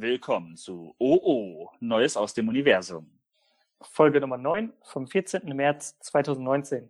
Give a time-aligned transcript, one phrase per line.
[0.00, 3.10] Willkommen zu OO, Neues aus dem Universum.
[3.80, 5.56] Folge Nummer 9 vom 14.
[5.56, 6.88] März 2019.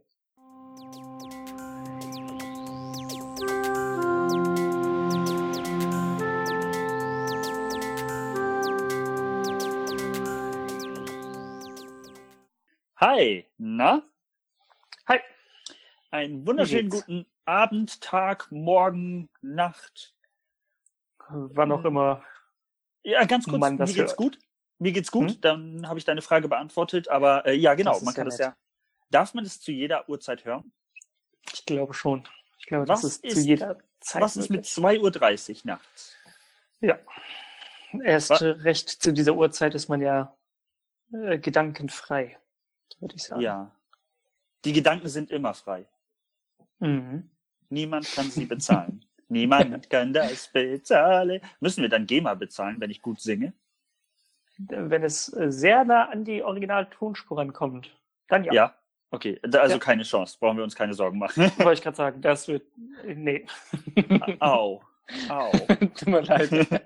[12.97, 14.03] Hi, na?
[15.07, 15.21] Hi.
[16.11, 20.15] Einen wunderschönen guten Abend, Tag, Morgen, Nacht.
[21.31, 22.23] Wann auch immer.
[23.09, 24.17] Ja, ganz kurz, Man mir geht's hört.
[24.17, 24.39] gut.
[24.79, 25.41] Mir geht's gut, Hm?
[25.41, 28.57] dann habe ich deine Frage beantwortet, aber äh, ja, genau, man kann ja das ja.
[29.11, 30.73] Darf man das zu jeder Uhrzeit hören?
[31.53, 32.29] Ich glaube schon.
[32.59, 34.23] Ich glaube, Was das ist, ist- zu jeder Zeit.
[34.23, 34.73] Was ist mit möglich.
[34.73, 36.17] 2.30 Uhr nachts?
[36.81, 36.99] Ja.
[38.05, 38.43] Erst Was?
[38.43, 40.37] recht zu dieser Uhrzeit ist man ja
[41.13, 42.39] äh, gedankenfrei,
[43.01, 43.41] würde ich sagen.
[43.41, 43.75] Ja.
[44.67, 45.89] Die Gedanken sind immer frei.
[46.81, 47.31] Mhm.
[47.71, 49.05] Niemand kann sie bezahlen.
[49.29, 51.41] Niemand kann das bezahlen.
[51.61, 53.53] Müssen wir dann GEMA bezahlen, wenn ich gut singe?
[54.59, 57.97] Wenn es äh, sehr nah an die Original-Tonspur rankommt,
[58.29, 58.53] dann ja.
[58.53, 58.75] Ja.
[59.11, 59.79] Okay, also Ja.
[59.79, 60.37] keine Chance.
[60.41, 61.45] Brauchen wir uns keine Sorgen machen.
[61.59, 62.65] Wollte ich gerade sagen, das wird.
[63.05, 63.47] äh, Nee.
[64.41, 64.83] Au.
[65.29, 65.51] Au.
[65.95, 66.83] Tut mir leid.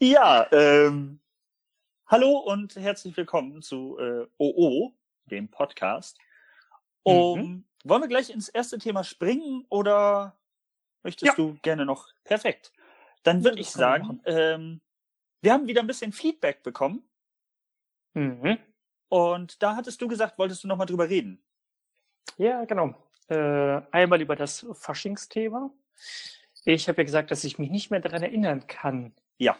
[0.00, 1.20] Ja, ähm,
[2.08, 4.92] hallo und herzlich willkommen zu äh, OO,
[5.26, 6.18] dem Podcast.
[7.04, 7.64] Um, Mhm.
[7.84, 10.36] Wollen wir gleich ins erste Thema springen oder
[11.06, 11.34] möchtest Ja.
[11.36, 12.08] du gerne noch?
[12.24, 12.72] Perfekt.
[13.22, 14.80] Dann würde Ja, ich sagen, ähm,
[15.40, 17.02] wir haben wieder ein bisschen Feedback bekommen
[18.14, 18.58] Mhm.
[19.08, 21.42] und da hattest du gesagt, wolltest du nochmal drüber reden.
[22.38, 22.94] Ja, genau.
[23.28, 25.70] Äh, einmal über das Faschingsthema.
[26.64, 29.56] Ich habe ja gesagt, dass ich mich nicht mehr daran erinnern kann, Ja.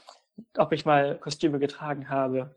[0.56, 2.54] ob ich mal Kostüme getragen habe.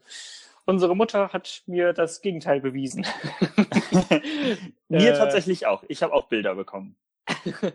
[0.66, 3.06] Unsere Mutter hat mir das Gegenteil bewiesen.
[4.90, 5.84] Mir Äh, tatsächlich auch.
[5.88, 6.96] Ich habe auch Bilder bekommen.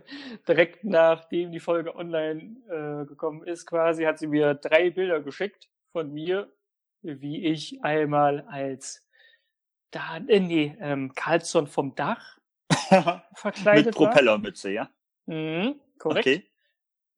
[0.49, 5.69] Direkt nachdem die Folge online äh, gekommen ist, quasi, hat sie mir drei Bilder geschickt
[5.93, 6.53] von mir,
[7.03, 9.05] wie ich einmal als
[9.91, 12.39] da, äh, nee, ähm, Carlsson vom Dach
[13.35, 13.95] verkleidet Mit.
[13.95, 14.91] Propellermütze, ja?
[15.27, 16.27] Mhm, korrekt.
[16.27, 16.45] Okay.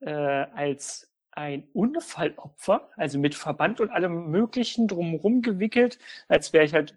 [0.01, 5.99] Äh, als ein Unfallopfer, also mit Verband und allem Möglichen drumherum gewickelt,
[6.29, 6.95] als wäre ich halt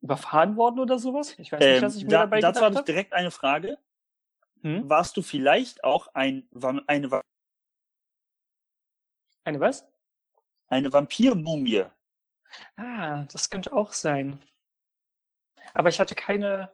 [0.00, 1.38] überfahren worden oder sowas.
[1.38, 3.30] Ich weiß nicht, Ähm, was ich mir da, dabei dazu gedacht habe ich direkt eine
[3.30, 3.78] Frage.
[4.62, 4.88] Hm?
[4.88, 6.48] Warst du vielleicht auch ein,
[6.86, 7.22] eine, Va-
[9.44, 9.86] Eine was?
[10.68, 11.84] eine Vampirmumie?
[12.76, 14.42] Ah, das könnte auch sein.
[15.74, 16.72] Aber ich hatte keine,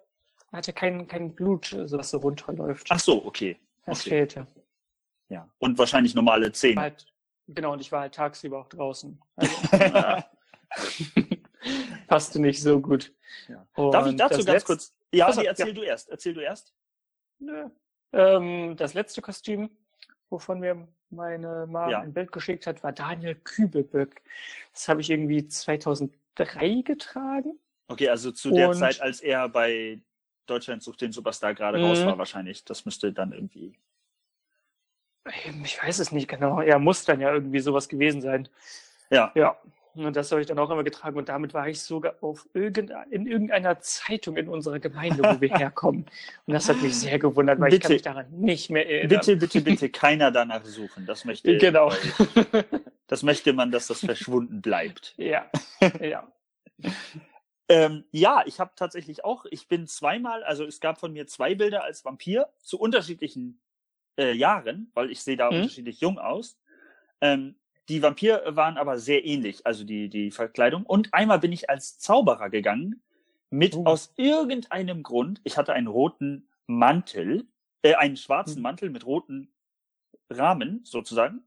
[0.52, 2.86] hatte kein, kein Blut, so was so runterläuft.
[2.90, 3.58] Ach so, okay.
[3.86, 4.10] das okay.
[4.10, 4.46] fehlte.
[5.28, 5.48] Ja.
[5.58, 6.80] Und wahrscheinlich normale Zähne.
[6.80, 7.06] Halt,
[7.48, 9.20] genau, und ich war halt tagsüber auch draußen.
[9.36, 9.56] Also.
[12.06, 13.12] Passte nicht so gut.
[13.48, 13.66] Ja.
[13.90, 14.94] Darf ich dazu ganz letzte- kurz?
[15.12, 15.74] Ja, Achso, nee, erzähl ja.
[15.74, 16.08] du erst.
[16.10, 16.74] Erzähl du erst.
[17.38, 17.68] Nö.
[18.12, 19.70] Ähm, das letzte Kostüm,
[20.30, 22.00] wovon mir meine Mom Ja.
[22.00, 24.22] ein Bild geschickt hat, war Daniel Kübelböck.
[24.72, 27.58] Das habe ich irgendwie 2003 getragen.
[27.88, 30.00] Okay, also zu der Und- Zeit, als er bei
[30.46, 31.84] Deutschland sucht den Superstar gerade Mhm.
[31.84, 32.64] raus war, wahrscheinlich.
[32.64, 33.78] Das müsste dann irgendwie.
[35.44, 36.60] Ähm, Ich weiß es nicht genau.
[36.62, 38.48] Ja, muss dann ja irgendwie sowas gewesen sein.
[39.10, 39.30] Ja.
[39.34, 39.58] Ja.
[40.04, 41.16] Und das habe ich dann auch immer getragen.
[41.18, 45.48] Und damit war ich sogar auf irgendein, in irgendeiner Zeitung in unserer Gemeinde, wo wir
[45.56, 46.06] herkommen.
[46.46, 47.92] Und das hat mich sehr gewundert, weil ich kann Bitte.
[47.94, 49.08] mich daran nicht mehr erinnern.
[49.20, 51.06] Bitte, bitte, bitte keiner danach suchen.
[51.06, 51.92] Das möchte, Genau.
[53.06, 55.14] das möchte man, dass das verschwunden bleibt.
[55.18, 55.50] ja.
[56.00, 56.30] Ja.
[57.70, 61.54] Ähm, ja, ich habe tatsächlich auch, ich bin zweimal, also es gab von mir zwei
[61.54, 63.60] Bilder als Vampir zu unterschiedlichen
[64.16, 65.58] äh, Jahren, weil ich sehe da Mhm.
[65.58, 66.58] unterschiedlich jung aus.
[67.20, 67.56] Ähm,
[67.88, 70.84] die Vampir waren aber sehr ähnlich, also die, die Verkleidung.
[70.84, 73.02] Und einmal bin ich als Zauberer gegangen,
[73.50, 73.84] mit Oh.
[73.86, 77.46] aus irgendeinem Grund, ich hatte einen roten Mantel,
[77.82, 78.62] äh, einen schwarzen Mhm.
[78.62, 79.52] Mantel mit roten
[80.30, 81.44] Rahmen sozusagen,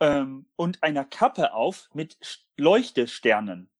[0.00, 2.16] ähm, und einer Kappe auf mit
[2.56, 3.70] Leuchtesternen.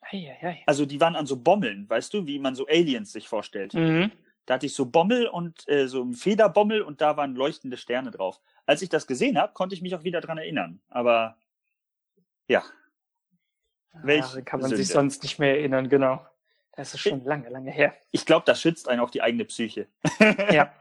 [0.00, 0.62] Eieiei.
[0.66, 3.74] Also die waren an so Bommeln, weißt du, wie man so Aliens sich vorstellt.
[3.74, 4.12] Mhm.
[4.46, 8.12] Da hatte ich so Bommel und äh, so ein Federbommel und da waren leuchtende Sterne
[8.12, 8.40] drauf.
[8.66, 10.80] Als ich das gesehen habe, konnte ich mich auch wieder dran erinnern.
[10.88, 11.36] Aber
[12.48, 12.64] ja,
[14.02, 14.92] Welch Daran kann man sich Sünde.
[14.92, 16.26] sonst nicht mehr erinnern, genau.
[16.76, 17.94] Das ist schon lange, lange her.
[18.10, 19.88] ich glaube, das schützt einen auch die eigene Psyche.
[20.52, 20.72] Ja.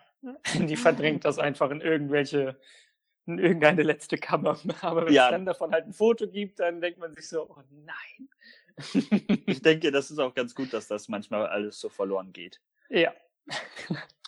[0.56, 2.60] Die verdrängt das einfach in irgendwelche,
[3.28, 4.60] in irgendeine letzte Kammer.
[4.82, 5.26] Aber wenn Ja.
[5.26, 8.30] es dann davon halt ein Foto gibt, dann denkt man sich so, oh nein.
[9.46, 12.60] Ich denke, das ist auch ganz gut, dass das manchmal alles so verloren geht.
[12.90, 13.14] ja.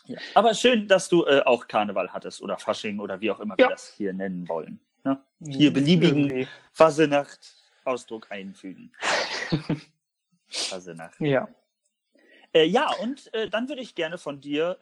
[0.07, 0.18] Ja.
[0.36, 3.65] Aber schön, dass du äh, auch Karneval hattest oder Fasching oder wie auch immer wir
[3.65, 3.69] Ja.
[3.71, 4.80] das hier nennen wollen.
[5.04, 5.21] Ne?
[5.48, 6.48] Hier beliebigen- Irgendwie.
[6.74, 8.92] Fasenacht Ausdruck einfügen.
[10.48, 11.19] Fasenacht.
[11.19, 11.48] Ja.
[12.54, 14.81] Äh, ja, und äh, dann würde ich gerne von dir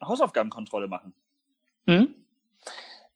[0.00, 1.12] äh, Hausaufgabenkontrolle machen.
[1.86, 2.14] Hm?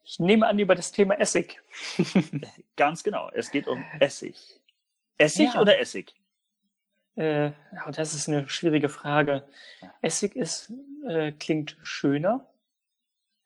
[0.05, 1.61] Ich nehme an über das Thema Essig.
[2.77, 3.31] Ganz genau.
[3.33, 4.37] Es geht um Essig.
[5.19, 5.61] Essig Ja.
[5.61, 6.15] oder Essig?
[7.17, 9.45] Äh, ja, das ist eine schwierige Frage.
[10.01, 10.73] Essig ist,
[11.07, 12.47] äh, klingt schöner,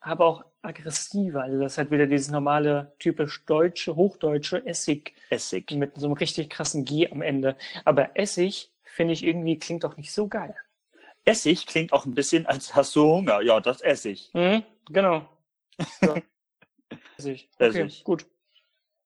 [0.01, 1.43] aber auch aggressiver.
[1.43, 5.71] Also das ist halt wieder dieses normale, typisch deutsche, hochdeutsche Essig Essig.
[5.73, 7.57] mit so einem richtig krassen G am Ende.
[7.85, 10.55] Aber Essig, finde ich irgendwie, klingt doch nicht so geil.
[11.25, 13.41] Essig klingt auch ein bisschen, als hast du Hunger.
[13.41, 14.31] Ja, das Essig.
[14.35, 15.27] Mhm, genau.
[16.03, 16.17] Ja.
[17.19, 17.49] Essig.
[17.59, 18.05] Okay, Essig.
[18.05, 18.27] gut.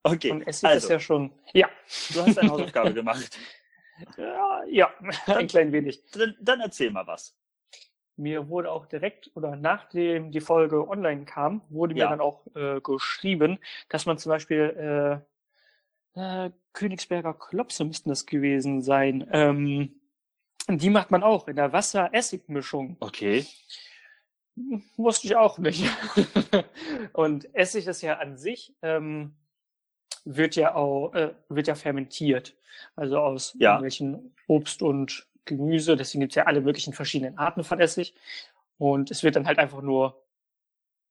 [0.03, 1.33] Okay, Und Essig also, ist ja schon.
[1.53, 1.69] Ja.
[2.13, 3.39] du hast deine Hausaufgabe gemacht.
[4.17, 4.91] Ja, ja,
[5.27, 6.03] ein klein wenig.
[6.13, 7.37] Dann, dann erzähl mal was.
[8.17, 12.11] Mir wurde auch direkt oder nachdem die Folge online kam, wurde mir Ja.
[12.11, 13.59] dann auch äh, geschrieben,
[13.89, 15.23] dass man zum Beispiel
[16.17, 19.29] äh, äh, Königsberger Klopse müssten das gewesen sein.
[19.33, 20.01] Ähm,
[20.69, 22.97] die macht man auch in der Wasser-Essig-Mischung.
[23.01, 23.47] Okay.
[24.97, 25.85] Wusste ich auch nicht.
[27.13, 29.37] Und Essig ist ja an sich, ähm,
[30.37, 32.55] wird ja auch, äh, wird ja fermentiert.
[32.97, 33.73] Also aus Ja.
[33.73, 35.97] irgendwelchen Obst und Gemüse.
[35.97, 38.15] Deswegen gibt's ja alle möglichen verschiedenen Arten von Essig.
[38.77, 40.23] Und es wird dann halt einfach nur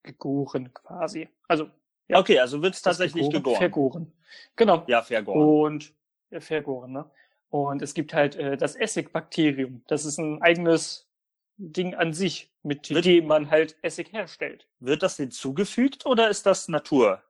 [0.03, 1.29] gegoren quasi.
[1.47, 1.69] Also
[2.09, 2.19] Ja.
[2.19, 3.57] Okay, also wird's tatsächlich gegoren.
[3.57, 4.13] Vergoren.
[4.55, 4.83] Genau.
[4.87, 5.41] Ja, vergoren.
[5.41, 5.93] Und
[6.29, 7.09] äh, vergoren, ne?
[7.49, 9.83] Und es gibt halt äh, das Essigbakterium.
[9.87, 11.09] Das ist ein eigenes
[11.57, 14.67] Ding an sich, mit Wird- dem man halt Essig herstellt.
[14.79, 17.21] Wird das hinzugefügt oder ist das Natur?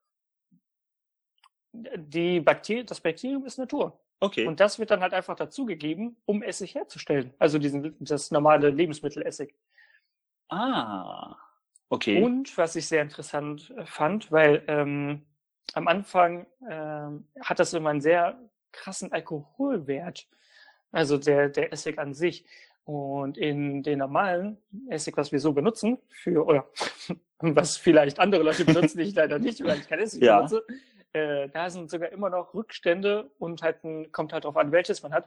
[1.74, 4.00] Die Bakterie, das Bakterium ist Natur.
[4.20, 4.48] Okay.
[4.48, 7.34] Und das wird dann halt einfach dazugegeben, um Essig herzustellen.
[7.38, 9.54] Also diesen, das normale Lebensmittelessig.
[10.50, 11.36] ah.
[11.90, 12.22] Okay.
[12.22, 15.22] Und was ich sehr interessant äh, fand, weil ähm,
[15.74, 18.38] am Anfang ähm, hat das immer einen sehr
[18.74, 20.28] krassen Alkoholwert.
[20.92, 22.46] Also der, der Essig an sich.
[22.84, 24.58] Und in den normalen
[24.90, 26.70] Essig, was wir so benutzen, für, oder
[27.40, 30.38] was vielleicht andere Leute benutzen, ich leider nicht, weil ich kein Essig Ja.
[30.38, 30.64] benutze,
[31.18, 35.04] äh, da sind sogar immer noch Rückstände und halt ein, kommt halt darauf an, welches
[35.04, 35.26] man hat,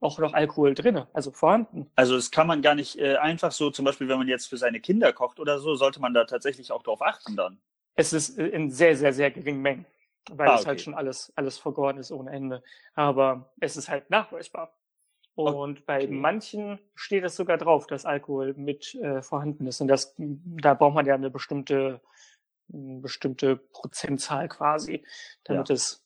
[0.00, 1.90] auch noch Alkohol drinne, also vorhanden.
[1.94, 4.58] Also das kann man gar nicht äh, einfach so, zum Beispiel, wenn man jetzt für
[4.58, 7.58] seine Kinder kocht oder so, sollte man da tatsächlich auch drauf achten dann.
[7.94, 9.86] Es ist äh, in sehr, sehr, sehr geringen Mengen,
[10.30, 10.84] weil Ah, es halt okay.
[10.84, 12.62] schon alles, alles vergoren ist ohne Ende.
[12.94, 14.74] Aber es ist halt nachweisbar.
[15.34, 16.06] Und bei Okay.
[16.06, 19.80] manchen steht es sogar drauf, dass Alkohol mit äh, vorhanden ist.
[19.80, 22.00] Und das, da braucht man ja eine bestimmte,
[22.72, 25.04] eine bestimmte Prozentzahl quasi,
[25.44, 26.04] damit es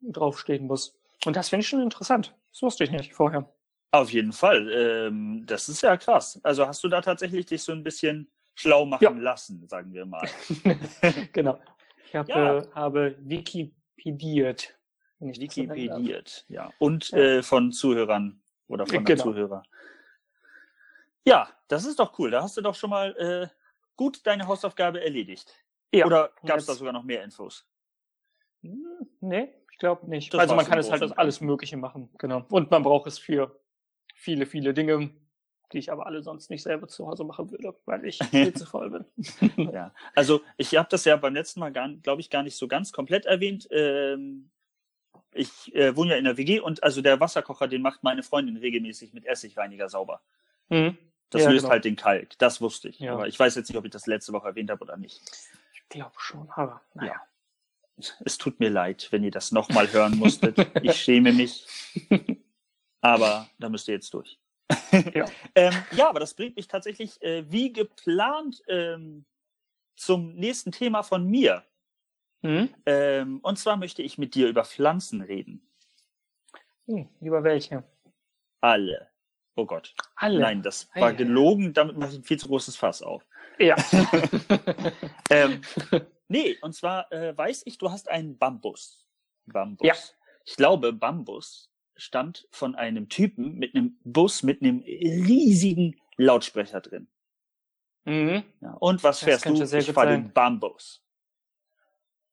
[0.00, 0.98] draufstehen muss.
[1.24, 2.34] Und das finde ich schon interessant.
[2.52, 3.52] Das wusste ich nicht vorher.
[3.90, 4.70] Auf jeden Fall.
[4.72, 6.38] Ähm, das ist ja krass.
[6.42, 9.10] Also hast du da tatsächlich dich so ein bisschen schlau machen Ja.
[9.10, 10.28] lassen, sagen wir mal.
[11.32, 11.58] genau.
[12.06, 12.58] Ich hab, Ja.
[12.58, 14.74] äh, habe Wikipediert.
[15.18, 16.72] Wikipediert, ja.
[16.78, 17.18] Und Ja.
[17.18, 19.22] Äh, von Zuhörern oder von Genau.
[19.22, 19.62] Zuhörer.
[21.24, 22.30] Ja, das ist doch cool.
[22.30, 23.48] Da hast du doch schon mal äh,
[23.96, 25.52] gut deine Hausaufgabe erledigt.
[25.92, 26.06] Ja.
[26.06, 27.66] Oder gab es da sogar noch mehr Infos?
[28.62, 28.84] Hm,
[29.20, 30.32] Nee, ich glaube nicht.
[30.32, 32.44] Das also man kann es halt aus alles Mögliche machen, genau.
[32.48, 33.58] Und man braucht es für
[34.14, 35.10] viele, viele Dinge,
[35.72, 38.66] die ich aber alle sonst nicht selber zu Hause machen würde, weil ich viel zu
[38.66, 39.04] voll bin.
[39.72, 42.92] Ja, also ich habe das ja beim letzten Mal, glaube ich, gar nicht so ganz
[42.92, 43.68] komplett erwähnt.
[43.70, 44.50] Ähm,
[45.32, 48.56] ich äh, wohne ja in der WG und also der Wasserkocher, den macht meine Freundin
[48.56, 50.22] regelmäßig mit Essigreiniger sauber.
[50.68, 50.96] Mhm.
[51.30, 51.72] Das Ja, löst genau.
[51.72, 52.38] halt den Kalk.
[52.38, 53.00] Das wusste ich.
[53.00, 53.12] Ja.
[53.14, 55.20] Aber ich weiß jetzt nicht, ob ich das letzte Woche erwähnt habe oder nicht.
[55.88, 57.12] Ich glaube schon, aber naja.
[57.12, 57.22] Ja.
[58.24, 60.58] Es tut mir leid, wenn ihr das nochmal hören musstet.
[60.82, 61.66] Ich schäme mich.
[63.00, 64.38] Aber da müsst ihr jetzt durch.
[65.14, 65.26] Ja.
[65.54, 69.24] ähm, ja, aber das bringt mich tatsächlich äh, wie geplant ähm,
[69.94, 71.62] zum nächsten Thema von mir.
[72.42, 72.74] Mhm.
[72.84, 75.66] Ähm, und zwar möchte ich mit dir über Pflanzen reden.
[76.86, 77.84] Hm, über welche?
[78.60, 79.08] Alle.
[79.54, 79.94] Oh Gott.
[80.16, 80.40] Alle.
[80.40, 83.24] Nein, das war gelogen, damit mache ich ein viel zu großes Fass auf.
[83.58, 83.76] Ja.
[85.30, 85.60] Ähm,
[86.28, 89.06] nee, und zwar äh, weiß ich, du hast einen Bambus.
[89.46, 89.86] Bambus.
[89.86, 89.94] Ja.
[90.44, 97.08] Ich glaube, Bambus stammt von einem Typen mit einem Bus mit einem riesigen Lautsprecher drin.
[98.04, 98.44] mhm.
[98.60, 98.72] Ja.
[98.74, 99.78] Und was Das fährst du?
[99.78, 101.02] ich fahre den Bambus.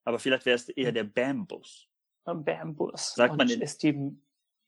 [0.06, 1.88] Aber vielleicht wäre es eher der Bambus.
[2.25, 3.15] Bambus.
[3.15, 4.18] Sagt Und man in- ist die.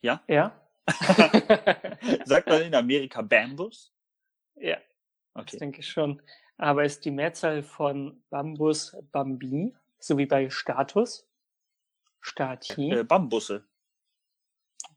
[0.01, 0.23] Ja?
[0.27, 0.59] Ja?
[2.25, 3.93] Sagt man in Amerika Bambus?
[4.55, 4.77] ja,
[5.33, 5.57] das Okay.
[5.57, 6.21] denke ich schon.
[6.57, 11.27] Aber ist die Mehrzahl von Bambus Bambi, so wie bei Status?
[12.21, 12.91] Stati?
[12.91, 13.65] Äh, Bambusse.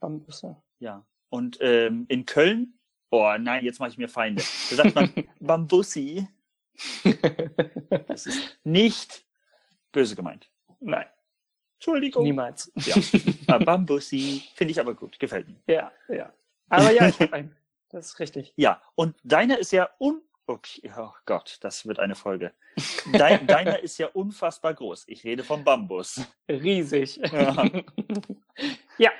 [0.00, 0.56] Bambusse.
[0.78, 1.04] Ja.
[1.30, 2.78] Und ähm, in Köln,
[3.10, 4.42] oh nein, jetzt mache ich mir Feinde.
[4.70, 6.26] Da sagt man Bambussi.
[8.06, 9.24] Das ist nicht
[9.90, 10.48] böse gemeint.
[10.78, 11.06] Nein,
[11.74, 12.22] Entschuldigung.
[12.22, 12.70] niemals.
[12.76, 12.94] Ja.
[13.48, 14.44] Ah, Bambussi.
[14.54, 15.18] Finde ich aber gut.
[15.18, 15.56] Gefällt mir.
[15.66, 16.32] Ja, ja.
[16.68, 17.56] Aber ja, ich habe einen.
[17.88, 18.52] Das ist richtig.
[18.56, 18.80] Ja.
[18.94, 22.54] Und deiner ist ja un Okay, oh Gott, das wird eine Folge.
[23.12, 25.04] Dein, deiner ist ja unfassbar groß.
[25.06, 26.22] Ich rede vom Bambus.
[26.48, 27.18] Riesig.
[27.18, 27.66] Ja.
[28.98, 29.10] ja,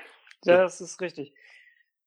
[0.42, 1.35] das ist richtig.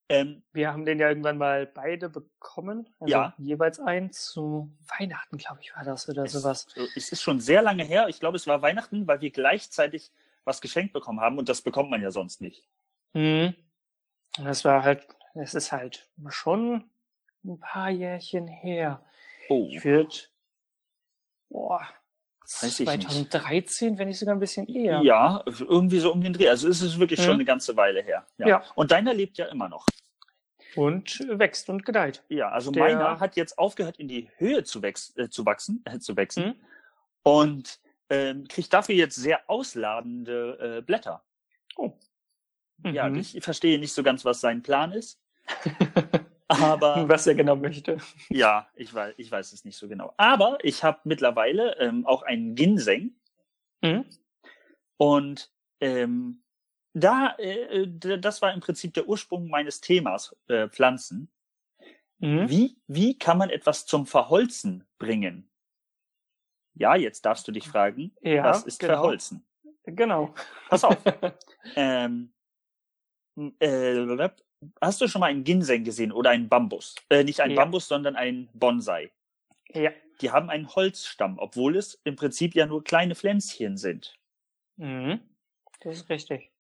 [0.10, 2.90] Ähm, Wir haben den ja irgendwann mal beide bekommen.
[3.00, 3.36] Also Ja.
[3.38, 6.66] jeweils einen zu Weihnachten, glaube ich, war das oder sowas.
[6.76, 8.08] es, es ist schon sehr lange her.
[8.10, 10.12] Ich glaube, es war Weihnachten, weil wir gleichzeitig
[10.46, 12.68] was geschenkt bekommen haben und das bekommt man ja sonst nicht.
[13.14, 13.54] Mhm.
[14.44, 16.90] Das war halt, es ist halt schon
[17.46, 19.04] ein paar Jährchen her.
[19.52, 20.16] Oh, Ich würde,
[21.50, 21.82] boah,
[22.62, 23.04] Weiß ich nicht.
[23.10, 25.02] 2013, wenn nicht sogar ein bisschen eher.
[25.04, 25.44] ja.
[25.46, 26.48] irgendwie so um den Dreh.
[26.50, 27.24] Also es ist wirklich Mhm.
[27.24, 28.26] schon eine ganze Weile her.
[28.38, 28.48] Ja.
[28.48, 28.64] Ja.
[28.76, 29.86] Und deiner lebt ja immer noch.
[30.76, 32.24] Und wächst und gedeiht.
[32.30, 35.82] Ja, also Der- meiner hat jetzt aufgehört, in die Höhe zu, wächs äh, zu wachsen,
[35.86, 36.56] äh, zu wachsen Mhm.
[37.24, 37.80] und
[38.10, 41.24] ähm, kriegt dafür jetzt sehr ausladende äh, Blätter.
[41.78, 41.92] Oh.
[42.86, 43.20] Ja, Mhm.
[43.20, 45.20] ich verstehe nicht so ganz, was sein Plan ist.
[46.52, 47.98] Aber Was er genau möchte.
[48.30, 50.14] ja, ich weiß, ich weiß es nicht so genau.
[50.18, 53.16] Aber ich habe mittlerweile ähm, auch einen Ginseng
[53.84, 54.06] Mhm.
[54.98, 56.44] und ähm,
[56.94, 61.32] da, äh, d- das war im Prinzip der Ursprung meines Themas äh, Pflanzen.
[62.20, 62.48] Mhm.
[62.50, 65.50] Wie, wie kann man etwas zum Verholzen bringen?
[66.76, 68.94] Ja, jetzt darfst du dich fragen, Ja, was ist genau.
[68.94, 69.46] Verholzen?
[69.86, 70.36] Genau.
[70.70, 70.98] Pass auf.
[71.76, 72.34] ähm,
[73.60, 73.94] äh,
[74.82, 76.96] hast du schon mal einen Ginseng gesehen oder einen Bambus?
[77.10, 77.62] Äh, nicht einen Ja.
[77.64, 79.12] Bambus, sondern einen Bonsai.
[79.74, 79.92] ja.
[80.22, 84.14] Die haben einen Holzstamm, obwohl es im Prinzip ja nur kleine Pflänzchen sind.
[84.78, 85.20] Mhm.
[85.80, 86.52] Das ist richtig.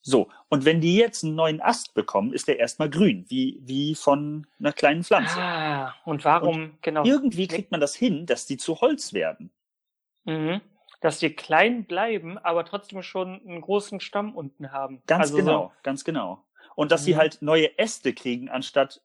[0.00, 3.94] So, und wenn die jetzt einen neuen Ast bekommen, ist der erstmal grün, wie, wie
[3.94, 5.38] von einer kleinen Pflanze.
[5.38, 7.04] Ah, und warum, genau.
[7.04, 9.50] Irgendwie kriegt man das hin, dass die zu Holz werden.
[10.24, 10.62] Mhm.
[11.02, 15.02] Dass die klein bleiben, aber trotzdem schon einen großen Stamm unten haben.
[15.06, 16.42] Ganz also genau, ganz genau.
[16.76, 17.18] Und dass sie Mhm.
[17.18, 19.02] halt neue Äste kriegen anstatt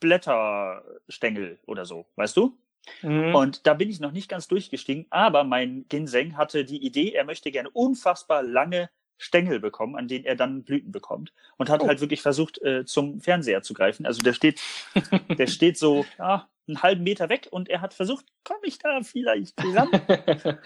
[0.00, 2.58] Blätterstängel oder so, weißt du?
[3.02, 3.34] Mhm.
[3.34, 7.24] Und da bin ich noch nicht ganz durchgestiegen, aber mein Ginseng hatte die Idee, er
[7.24, 11.32] möchte gerne unfassbar lange Stängel bekommen, an denen er dann Blüten bekommt.
[11.56, 11.86] Und hat Oh.
[11.86, 14.04] halt wirklich versucht, äh, zum Fernseher zu greifen.
[14.04, 14.60] Also der steht,
[15.38, 19.00] der steht so ja, einen halben Meter weg und er hat versucht, komme ich da
[19.02, 19.88] vielleicht ran?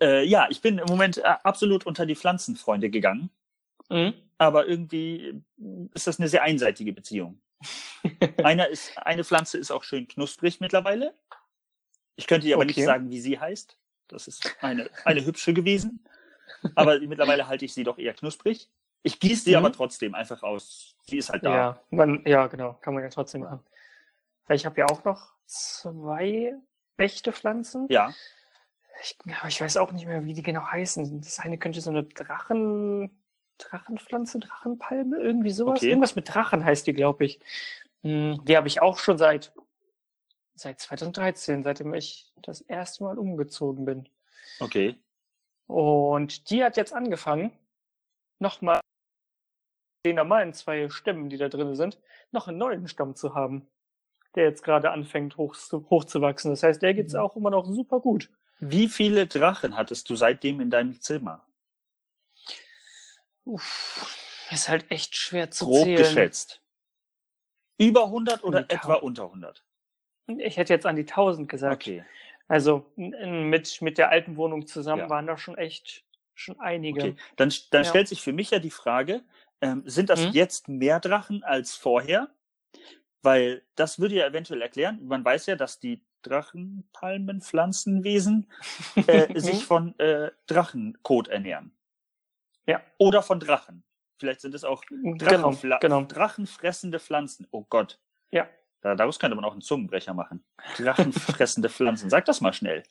[0.00, 3.30] äh, ja, ich bin im Moment äh, absolut unter die Pflanzenfreunde gegangen.
[3.88, 4.14] Mhm.
[4.38, 5.42] aber irgendwie
[5.94, 7.40] ist das eine sehr einseitige Beziehung.
[8.44, 11.14] Einer ist, eine Pflanze ist auch schön knusprig mittlerweile.
[12.16, 12.86] Ich könnte dir aber nicht Okay.
[12.86, 13.78] sagen, wie sie heißt.
[14.08, 16.04] Das ist eine, eine hübsche gewesen.
[16.74, 18.70] Aber mittlerweile halte ich sie doch eher knusprig.
[19.02, 19.56] Ich gieße sie Mhm.
[19.56, 20.96] aber trotzdem einfach aus.
[21.02, 21.54] Sie ist halt da.
[21.54, 22.74] Ja, man, ja, genau.
[22.74, 23.60] Kann man ja trotzdem machen.
[24.46, 26.54] Weil ich habe ja auch noch zwei
[26.96, 27.86] echte Pflanzen.
[27.90, 28.12] Ja.
[29.02, 31.20] Ich, aber ich weiß auch nicht mehr, wie die genau heißen.
[31.20, 33.17] Das eine könnte so eine Drachen,
[33.58, 35.78] Drachenpflanze, Drachenpalme, irgendwie sowas.
[35.78, 35.88] Okay.
[35.90, 37.40] Irgendwas mit Drachen heißt die, glaube ich.
[38.02, 39.52] Hm, Die habe ich auch schon seit,
[40.54, 44.08] seit 2013, seitdem ich das erste Mal umgezogen bin.
[44.60, 44.96] Okay.
[45.66, 47.52] Und die hat jetzt angefangen,
[48.38, 48.80] nochmal
[50.06, 51.98] den normalen zwei Stämmen, die da drin sind,
[52.30, 53.68] noch einen neuen Stamm zu haben,
[54.36, 56.52] der jetzt gerade anfängt hoch, hochzuwachsen.
[56.52, 57.20] Das heißt, der geht's Mhm.
[57.20, 58.30] auch immer noch super gut.
[58.60, 61.44] Wie viele Drachen hattest du seitdem in deinem Zimmer?
[63.48, 64.16] Uff,
[64.50, 65.96] ist halt echt schwer zu Grob zählen.
[65.96, 66.60] geschätzt.
[67.78, 69.64] Über 100 oder Die etwa unter 100?
[70.38, 71.84] Ich hätte jetzt an die 1000 gesagt.
[71.84, 72.04] Okay.
[72.48, 75.10] Also mit, mit der alten Wohnung zusammen Ja.
[75.10, 77.00] waren da schon echt schon einige.
[77.00, 77.90] Okay, dann, dann Ja.
[77.90, 79.22] stellt sich für mich ja die Frage,
[79.60, 80.32] ähm, sind das Mhm.
[80.32, 82.28] jetzt mehr Drachen als vorher?
[83.22, 88.50] Weil das würde ja eventuell erklären, man weiß ja, dass die Drachenpalmen, Pflanzenwesen
[89.06, 91.72] äh, sich von äh, Drachenkot ernähren.
[92.68, 92.80] Ja.
[92.98, 93.82] Oder von Drachen.
[94.18, 96.02] Vielleicht sind es auch Genau, Drachenfla genau.
[96.02, 97.46] drachenfressende Pflanzen.
[97.50, 97.98] Oh Gott.
[98.30, 98.48] Ja.
[98.80, 100.44] Da, daraus könnte man auch einen Zungenbrecher machen.
[100.76, 102.10] Drachenfressende Pflanzen.
[102.10, 102.84] Sag das mal schnell.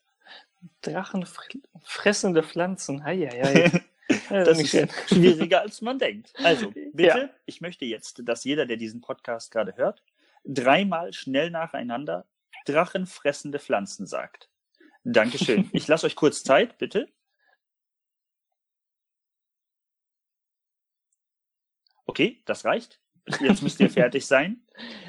[0.82, 3.02] Drachenfressende Pflanzen.
[3.02, 3.72] Eieiei.
[4.30, 5.18] Das, Das ist nicht ist schön.
[5.20, 6.32] schwieriger als man denkt.
[6.42, 7.30] Also, bitte, Ja.
[7.46, 10.02] ich möchte jetzt, dass jeder, der diesen Podcast gerade hört,
[10.46, 12.26] dreimal schnell nacheinander
[12.66, 14.50] drachenfressende Pflanzen sagt.
[15.04, 15.70] Dankeschön.
[15.74, 17.10] Ich lasse euch kurz Zeit, bitte.
[22.18, 23.00] Okay, das reicht.
[23.42, 24.60] Jetzt müsst ihr fertig sein.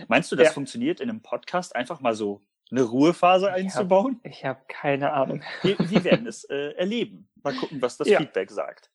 [0.08, 0.52] Meinst du, das Ja.
[0.52, 4.20] funktioniert in einem Podcast, einfach mal so eine Ruhephase einzubauen?
[4.24, 5.42] Ich habe keine Ahnung.
[5.62, 7.26] Wir, wir werden es äh, erleben.
[7.42, 8.18] Mal gucken, was das Ja.
[8.18, 8.90] Feedback sagt.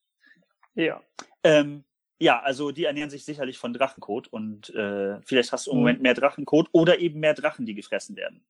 [0.76, 1.02] Ja.
[1.44, 1.86] Ähm,
[2.20, 5.82] ja, also die ernähren sich sicherlich von Drachenkot und äh, vielleicht hast du im Mhm.
[5.82, 8.46] Moment mehr Drachenkot oder eben mehr Drachen, die gefressen werden.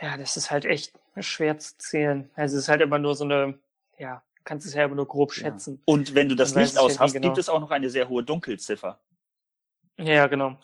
[0.00, 2.30] Ja, das ist halt echt schwer zu zählen.
[2.36, 3.58] Also es ist halt immer nur so eine,
[3.98, 5.82] ja, kannst es ja immer nur grob schätzen.
[5.84, 7.28] Und wenn du das Licht ja aus hast, genau.
[7.28, 9.00] gibt es auch noch eine sehr hohe Dunkelziffer.
[9.98, 10.58] Ja, genau.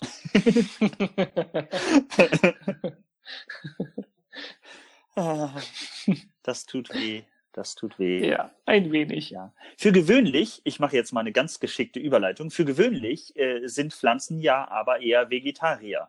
[6.43, 7.23] das tut weh.
[7.53, 8.29] Das tut weh.
[8.29, 9.31] Ja, ein wenig.
[9.31, 9.53] Ja.
[9.77, 14.41] Für gewöhnlich, ich mache jetzt mal eine ganz geschickte Überleitung, für gewöhnlich äh, sind Pflanzen
[14.41, 16.09] ja aber eher Vegetarier.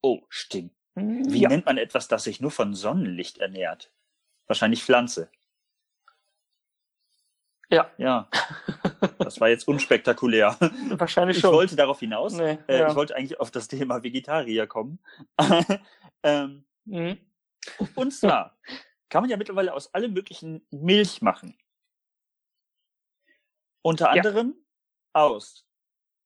[0.00, 0.72] Oh, stimmt.
[0.94, 1.48] Wie ja.
[1.48, 3.90] nennt man etwas, das sich nur von Sonnenlicht ernährt?
[4.46, 5.28] Wahrscheinlich Pflanze.
[7.74, 7.90] Ja.
[7.98, 8.28] Ja.
[9.18, 10.56] Das war jetzt unspektakulär.
[10.90, 11.52] Wahrscheinlich Ich schon.
[11.54, 12.32] wollte darauf hinaus.
[12.34, 12.88] Nee, Äh, ja.
[12.88, 14.98] Ich wollte eigentlich auf das Thema Vegetarier kommen.
[16.22, 17.18] ähm, Mhm.
[17.94, 18.58] und zwar
[19.08, 21.56] kann man ja mittlerweile aus allem möglichen Milch machen.
[23.82, 24.22] Unter Ja.
[24.22, 24.54] anderem
[25.14, 25.66] aus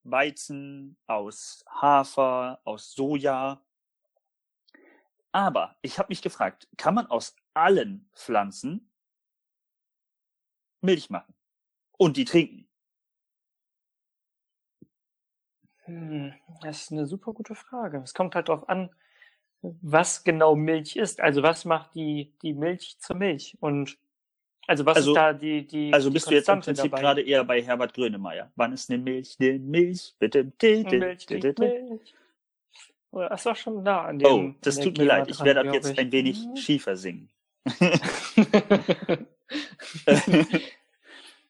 [0.05, 3.65] Weizen, aus Hafer, aus Soja.
[5.33, 8.91] Aber ich habe mich gefragt, kann man aus allen Pflanzen
[10.81, 11.35] Milch machen
[11.99, 12.67] und die trinken?
[15.85, 17.99] Hm, Das ist eine super gute Frage.
[18.05, 18.91] Es kommt halt darauf an,
[19.63, 21.21] was genau Milch ist.
[21.21, 23.57] Also was macht die, die Milch zur Milch?
[23.61, 23.99] Und
[24.67, 27.01] also was Also- ist da die, die Also die bist du jetzt im Prinzip dabei?
[27.01, 28.53] gerade eher bei Herbert Grönemeyer.
[28.57, 29.37] Wann ist eine Milch?
[29.41, 30.45] Eine Milch, bitte.
[30.45, 31.37] Di, Milch, die.
[31.59, 32.15] Milch.
[33.11, 34.27] Das war schon nah an dem.
[34.51, 35.29] Oh, das tut mir leid.
[35.31, 36.57] Ich werde ab jetzt ein wenig Hm.
[36.57, 37.31] schiefer singen.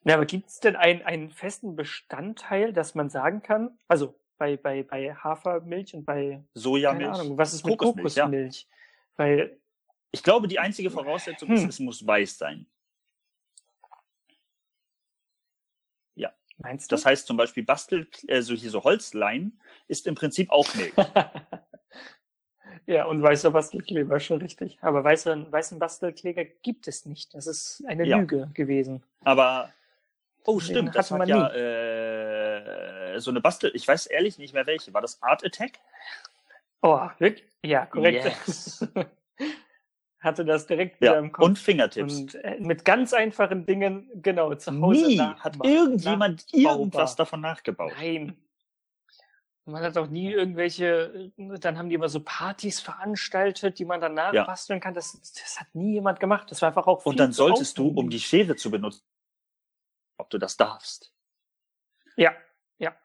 [0.08, 3.78] Na, aber gibt es denn einen, einen festen Bestandteil, dass man sagen kann?
[3.88, 7.10] Also bei, bei, bei Hafermilch und bei, Sojamilch.
[7.10, 8.68] Ahnung, was ist mit Kokosmilch, ja.
[9.16, 9.60] Weil,
[10.10, 11.68] Ich glaube, die einzige Voraussetzung ist, Hm.
[11.68, 12.66] es muss weiß sein.
[16.56, 16.96] meinst du?
[16.96, 20.94] Das heißt zum Beispiel Bastel, also hier so Holzlein, ist im Prinzip auch Milch.
[22.86, 24.78] ja, und weißer Bastelkleber, schon richtig.
[24.80, 27.34] Aber weißen, weißen Bastelkleber gibt es nicht.
[27.34, 28.16] Das ist eine Ja.
[28.16, 29.02] Lüge gewesen.
[29.20, 29.70] Aber,
[30.48, 31.48] oh Den stimmt, das hatte hat man ja
[33.14, 34.92] äh, so eine Bastel, ich weiß ehrlich nicht mehr welche.
[34.94, 35.72] War das Art Attack?
[36.82, 37.46] Oh, wirklich?
[37.62, 38.24] Ja, korrekt.
[38.24, 38.86] Yes.
[40.20, 41.44] Hatte das direkt wieder Ja, im Kopf.
[41.44, 42.18] und Fingertips.
[42.18, 47.92] Und äh, mit ganz einfachen Dingen, genau, zu Hause Nie hat irgendjemand irgendwas davon nachgebaut.
[47.98, 48.36] Nein.
[49.64, 54.16] Man hat auch nie irgendwelche, dann haben die immer so Partys veranstaltet, die man dann
[54.16, 54.32] Ja.
[54.32, 54.94] nachbasteln kann.
[54.94, 56.50] Das, das hat nie jemand gemacht.
[56.50, 59.02] Das war einfach auch Und dann solltest du, um die Schere zu benutzen,
[60.18, 61.12] ob du das darfst.
[62.16, 62.34] Ja,
[62.78, 62.96] ja.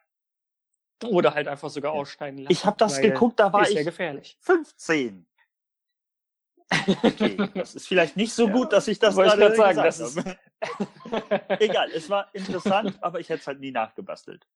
[1.05, 1.99] Oder halt einfach sogar Ja.
[1.99, 2.51] ausschneiden lassen.
[2.51, 4.37] Ich habe das geguckt, da war ist ja ich gefährlich.
[4.41, 5.25] 15.
[7.03, 9.83] Okay, das ist vielleicht nicht so Ja, gut, dass ich das ich gerade grad sagen,
[9.83, 10.39] gesagt das habe.
[11.61, 14.47] Egal, es war interessant, aber ich hätte es halt nie nachgebastelt.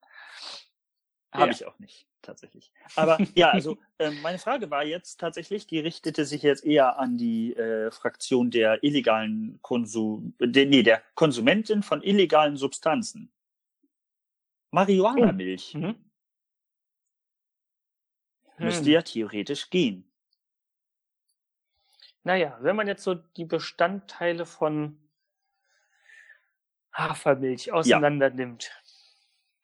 [1.34, 1.52] Habe Ja.
[1.52, 2.72] ich auch nicht, tatsächlich.
[2.96, 7.18] Aber ja, also ähm, meine Frage war jetzt tatsächlich, die richtete sich jetzt eher an
[7.18, 13.32] die äh, Fraktion der illegalen Konsum, der, nee, der Konsumentin von illegalen Substanzen.
[14.72, 15.96] Marihuana-Milch Mhm.
[18.58, 18.92] müsste Hm.
[18.92, 20.04] ja theoretisch gehen.
[22.24, 24.98] Naja, wenn man jetzt so die Bestandteile von
[26.94, 28.72] Hafermilch auseinander nimmt,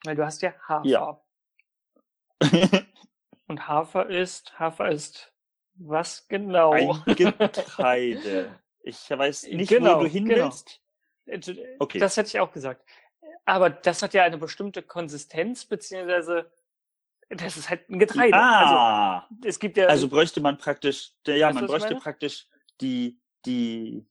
[0.05, 0.87] weil du hast ja Hafer.
[0.87, 1.22] Ja.
[3.47, 5.31] Und Hafer ist, Hafer ist
[5.75, 6.71] was genau?
[6.71, 8.59] Ein Getreide.
[8.81, 10.45] Ich weiß nicht, Genau, wo du hin genau.
[10.45, 10.81] willst.
[11.79, 11.99] Okay.
[11.99, 12.85] Das hätte ich auch gesagt.
[13.45, 16.51] Aber das hat ja eine bestimmte Konsistenz, beziehungsweise
[17.29, 18.35] das ist halt ein Getreide.
[18.37, 22.47] ah, Also es gibt ja also bräuchte man praktisch, ja, Weißt man bräuchte praktisch
[22.81, 24.05] die, die,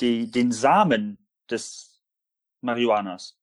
[0.00, 2.00] die, den Samen des
[2.60, 3.37] Marihuanas.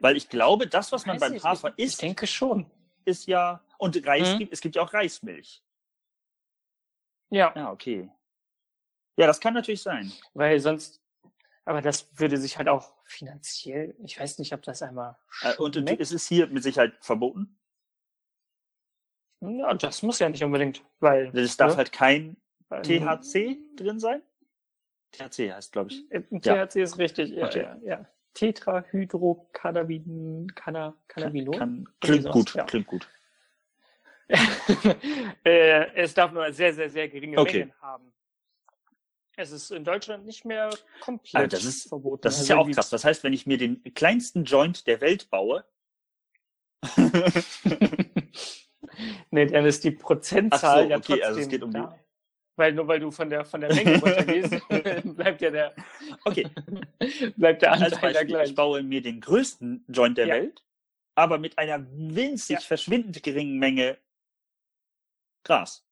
[0.00, 2.70] Weil ich glaube, das, was man weiß beim nicht, Hafer ich, ich isst, denke schon.
[3.04, 4.38] ist ja, und Reis, Mhm.
[4.38, 5.62] gibt, es gibt ja auch Reismilch.
[7.30, 8.10] Ja, Ja, okay.
[9.16, 10.12] Ja, das kann natürlich sein.
[10.34, 11.02] weil sonst,
[11.64, 15.76] aber das würde sich halt auch finanziell, ich weiß nicht, ob das einmal Äh, Und
[15.76, 17.58] es ist hier mit Sicherheit verboten.
[19.40, 22.36] Ja, das muss ja nicht unbedingt, weil Es darf ne, halt kein
[22.70, 24.22] THC drin sein.
[25.12, 26.10] THC heißt, glaube ich.
[26.10, 26.66] Äh, Ja.
[26.66, 27.62] THC ist richtig, ja, Okay.
[27.62, 28.06] ja, ja.
[28.34, 30.94] Tetrahydrocannabin, Canna.
[31.08, 31.32] Kann,
[32.00, 32.64] klingt sowas, gut, ja.
[32.64, 33.08] klingt gut.
[35.44, 37.60] äh, es darf nur sehr, sehr, sehr geringe Okay.
[37.60, 38.12] Mengen haben.
[39.36, 40.68] Es ist in Deutschland nicht mehr
[41.00, 42.20] komplett Aber das ist- verboten.
[42.22, 42.90] Das ist Also ja auch krass.
[42.90, 45.64] Das heißt, wenn ich mir den kleinsten Joint der Welt baue,
[49.30, 51.98] nee, dann ist die Prozentzahl so, ja okay, trotzdem also es geht um die- da.
[52.58, 54.50] Weil nur weil du von der von der Menge runtergehst,
[55.16, 55.74] bleibt ja der
[56.24, 56.44] okay,
[57.36, 58.50] bleibt der Anteil ja Beispiel, gleich.
[58.50, 60.34] ich baue mir den größten Joint der Ja.
[60.34, 60.64] Welt,
[61.14, 62.60] aber mit einer winzig Ja.
[62.60, 63.96] verschwindend geringen Menge
[65.44, 65.84] Gras.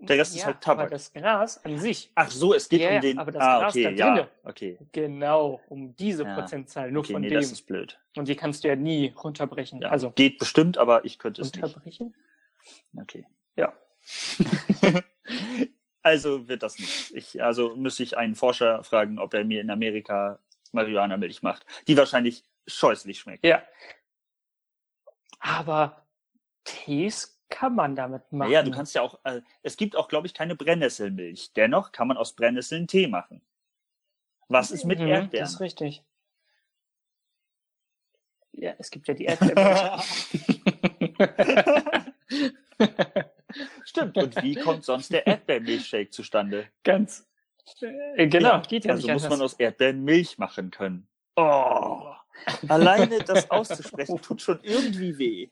[0.00, 0.90] Der Rest ja, ist halt aber Tabak.
[0.90, 2.10] das Gras an sich.
[2.16, 3.18] Ach so, es geht Ja, um ja, den.
[3.18, 4.14] aber das ah, Gras okay, da ja.
[4.14, 4.30] drinne.
[4.42, 4.78] Okay.
[4.90, 7.36] Genau, um diese Ja, Prozentzahl, nur okay, von nee, dem.
[7.40, 7.98] das ist blöd.
[8.16, 9.80] Und die kannst du ja nie runterbrechen.
[9.80, 11.62] Ja, Also geht bestimmt, aber ich könnte es nicht.
[11.62, 12.14] unterbrechen?
[13.00, 13.24] Okay.
[13.56, 13.72] Ja.
[16.02, 17.10] also wird das nicht.
[17.14, 20.38] Ich, also müsste ich einen Forscher fragen, ob er mir in Amerika
[20.72, 23.44] Marihuana-Milch macht, die wahrscheinlich scheußlich schmeckt.
[23.44, 23.62] Ja.
[25.38, 26.06] Aber
[26.64, 28.50] Tees kann man damit machen.
[28.50, 31.52] Naja, du kannst ja auch, äh, es gibt auch, glaube ich, keine Brennnesselmilch.
[31.54, 33.42] Dennoch kann man aus Brennnesseln Tee machen.
[34.48, 35.44] Was ist mit Mhm, Erdbeeren?
[35.44, 36.02] Das ist richtig.
[38.52, 40.32] Ja, es gibt ja die Erdbeermilch.
[43.84, 44.16] Stimmt.
[44.16, 46.68] Und wie kommt sonst der Erdbeermilchshake zustande?
[46.82, 47.28] Ganz.
[47.80, 51.08] Äh, genau, geht ja also muss man aus Erdbeeren Milch machen können.
[51.36, 52.12] Oh,
[52.68, 55.48] alleine das auszusprechen tut schon irgendwie weh.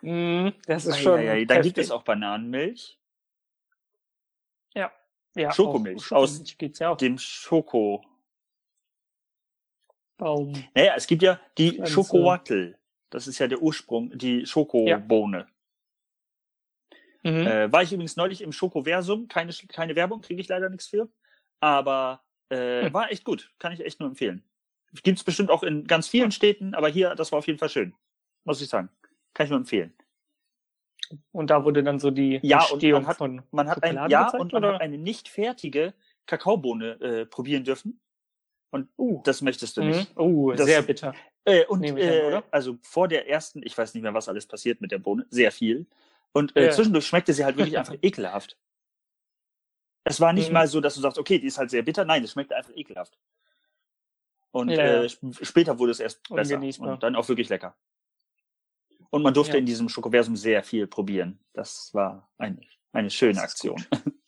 [0.00, 1.18] Mm, das ist schon.
[1.18, 2.98] Eieiei, Dann gibt es auch Bananenmilch,
[5.36, 6.96] ja, Schokomilch auch aus- Schokomilch geht's ja auch.
[6.96, 8.02] dem Schoko.
[10.16, 10.52] Baum.
[10.74, 11.92] Naja, es gibt ja die Pflanze.
[11.92, 12.78] Schokowattel.
[13.10, 15.46] Das ist ja der Ursprung, die Schokobohne.
[17.26, 17.46] Mhm.
[17.46, 19.28] Äh, war ich übrigens neulich im Schokoversum.
[19.28, 21.08] Keine, keine Werbung, kriege ich leider nichts für.
[21.60, 22.94] Aber äh, Hm.
[22.94, 23.50] war echt gut.
[23.58, 24.44] Kann ich echt nur empfehlen.
[25.02, 27.94] Gibt's bestimmt auch in ganz vielen Städten, aber hier, das war auf jeden Fall schön.
[28.44, 28.88] Muss ich sagen.
[29.34, 29.92] Kann ich nur empfehlen.
[31.32, 33.94] Und da wurde dann so die Ja, und Entstehung man hat- von Man hat ein
[34.10, 34.74] Ja gezeigt, und man oder?
[34.74, 35.94] hat eine nicht fertige
[36.26, 38.00] Kakaobohne äh, probieren dürfen.
[38.70, 40.16] Und uh, das möchtest du nicht.
[40.16, 40.20] Mhm.
[40.20, 41.14] Oh, Das- sehr bitter.
[41.44, 42.44] Äh, und an, äh, oder?
[42.50, 45.52] also vor der ersten, ich weiß nicht mehr, was alles passiert mit der Bohne, sehr
[45.52, 45.86] viel.
[46.36, 46.70] Und äh, Ja.
[46.70, 48.58] zwischendurch schmeckte sie halt wirklich einfach ekelhaft.
[50.04, 50.52] Es war nicht Mhm.
[50.52, 52.04] mal so, dass du sagst, okay, die ist halt sehr bitter.
[52.04, 53.18] Nein, es schmeckte einfach ekelhaft.
[54.50, 55.08] Und Ja, äh, ja.
[55.08, 57.74] sp- später wurde es erst besser und dann auch wirklich lecker.
[59.08, 59.60] Und man durfte Ja.
[59.60, 61.38] in diesem Schokoversum sehr viel probieren.
[61.54, 62.60] Das war eine,
[62.92, 63.82] eine schöne Aktion.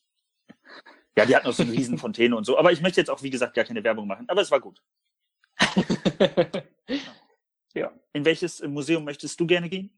[1.14, 2.56] ja, die hatten auch so eine riesen Fontäne und so.
[2.56, 4.26] Aber ich möchte jetzt auch, wie gesagt, gar keine Werbung machen.
[4.30, 4.82] Aber es war gut.
[8.14, 9.97] In welches Museum möchtest du gerne gehen?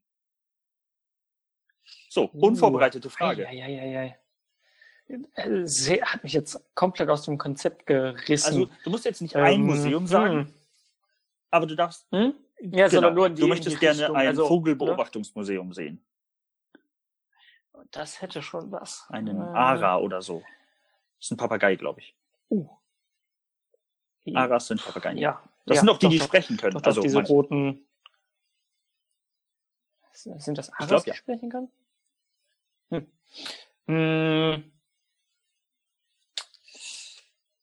[2.10, 3.44] So, unvorbereitete Frage.
[3.44, 5.66] Ja, ja, ja, ja.
[5.66, 8.46] Sehr, hat mich jetzt komplett aus dem Konzept gerissen.
[8.46, 10.52] Also, du musst jetzt nicht ein Ähm, Museum sagen,
[11.52, 12.08] aber du darfst.
[12.10, 12.34] Hm?
[12.56, 12.74] Hm?
[12.74, 16.04] Ja, sondern nur in die du möchtest die gerne ein also, Vogelbeobachtungsmuseum sehen.
[17.74, 17.86] Ne?
[17.92, 19.06] Das hätte schon was.
[19.08, 20.40] Einen Äh, Ara oder so.
[21.18, 22.16] Das ist ein Papagei, glaube ich.
[22.50, 22.68] Uh.
[24.34, 25.16] Aras sind Papageien.
[25.16, 25.40] Ja.
[25.64, 26.74] Das ja, sind doch die, doch, die doch, sprechen können.
[26.74, 27.32] Doch, doch, also diese manche.
[27.32, 27.86] roten.
[30.12, 31.14] Sind das Aras, glaub, die ja.
[31.16, 31.70] sprechen können?
[32.90, 33.06] Hm.
[33.86, 34.72] Hm.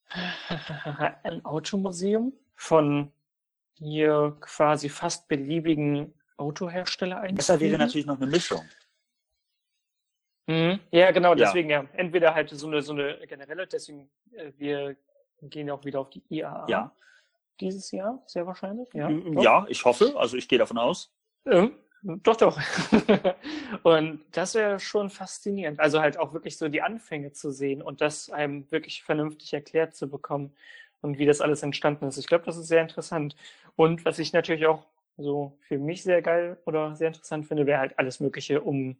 [1.23, 3.11] Ein Automuseum von
[3.75, 8.61] hier quasi fast beliebigen Autohersteller Besser wäre natürlich noch eine Mischung.
[10.47, 10.79] Mhm.
[10.91, 11.35] Ja, genau, Ja.
[11.35, 11.85] deswegen ja.
[11.93, 14.95] Entweder halt so eine, so eine generelle, deswegen, äh, wir
[15.41, 16.65] gehen ja auch wieder auf die IAA.
[16.69, 16.95] Ja.
[17.59, 18.87] Dieses Jahr, sehr wahrscheinlich.
[18.93, 19.43] Ja, Ja, doch.
[19.43, 20.13] ja ich hoffe.
[20.15, 21.11] Also ich gehe davon aus.
[21.45, 21.73] Ähm,
[22.23, 22.59] doch, doch.
[23.83, 25.79] und das wäre schon faszinierend.
[25.79, 29.95] Also halt auch wirklich so die Anfänge zu sehen und das einem wirklich vernünftig erklärt
[29.95, 30.53] zu bekommen
[31.01, 32.17] und wie das alles entstanden ist.
[32.17, 33.35] Ich glaube, das ist sehr interessant.
[33.75, 34.85] Und was ich natürlich auch
[35.17, 38.97] so für mich sehr geil oder sehr interessant finde, wäre halt alles Mögliche um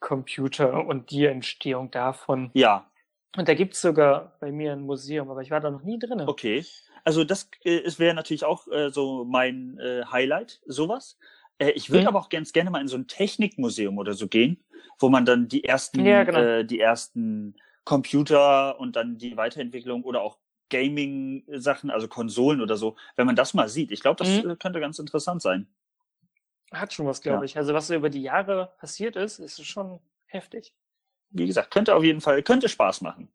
[0.00, 2.50] Computer und die Entstehung davon.
[2.54, 2.90] Ja,
[3.36, 6.22] Und da gibt's sogar bei mir ein Museum, aber ich war da noch nie drin.
[6.26, 6.64] okay.
[7.04, 11.18] Also das äh, es wäre natürlich auch äh, so mein äh, Highlight, sowas.
[11.58, 12.08] Äh, ich würde Mhm.
[12.08, 14.62] aber auch ganz gerne mal in so ein Technikmuseum oder so gehen,
[14.98, 16.38] wo man dann die ersten, Ja, genau.
[16.40, 20.38] äh, die ersten Computer und dann die Weiterentwicklung oder auch
[20.70, 23.92] Gaming-Sachen, also Konsolen oder so, wenn man das mal sieht.
[23.92, 24.50] Ich glaube, das Mhm.
[24.50, 25.68] äh, könnte ganz interessant sein.
[26.72, 27.44] Hat schon was, glaube Ja.
[27.44, 27.56] ich.
[27.56, 30.74] Also was so über die Jahre passiert ist, ist schon heftig.
[31.30, 33.28] Wie gesagt, könnte auf jeden Fall, könnte Spaß machen.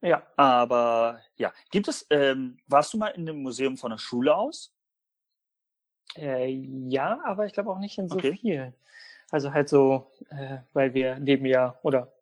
[0.00, 0.22] Ja.
[0.36, 4.74] Aber ja, gibt es, ähm, warst du mal in einem Museum von der Schule aus?
[6.16, 6.46] Äh,
[6.88, 8.36] ja, aber ich glaube auch nicht in so Okay.
[8.36, 8.72] viel.
[9.30, 12.12] Also halt so, äh, weil wir leben ja, oder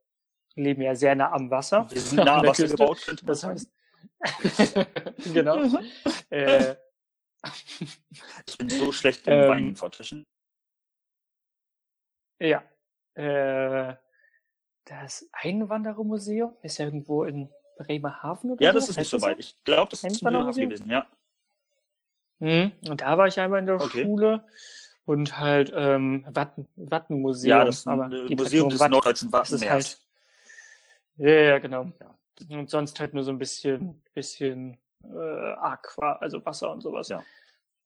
[0.55, 1.89] leben ja sehr nah am Wasser.
[1.91, 3.71] Wir sind nah am Wasser gebaut, könnte Das heißt,
[5.33, 5.63] genau.
[6.31, 6.75] äh,
[8.49, 10.25] Ich bin so schlecht im Ähm, Weinen vortischen.
[12.41, 12.63] ja.
[13.15, 13.97] Äh,
[14.85, 18.79] das Einwanderermuseum ist ja irgendwo in Bremerhaven oder Ja, so.
[18.79, 19.39] das ist nicht Heißt so weit.
[19.39, 20.69] Ich glaube, das ist ein Einwanderermuseum?
[20.71, 21.07] gewesen, ja.
[22.39, 22.73] Mhm.
[22.89, 24.03] Und da war ich einmal in der Okay.
[24.05, 24.45] Schule
[25.05, 27.51] und halt ähm, Watten, Wattenmuseum.
[27.59, 28.91] Ja, das aber ein äh, halt Museum um des Watt.
[28.91, 29.71] norddeutschen ist Wattenmeers.
[29.71, 30.01] halt.
[31.19, 31.93] Ja, ja, genau.
[32.51, 37.09] Und sonst halt nur so ein bisschen, bisschen äh, Aqua, also Wasser und sowas.
[37.09, 37.23] Ja.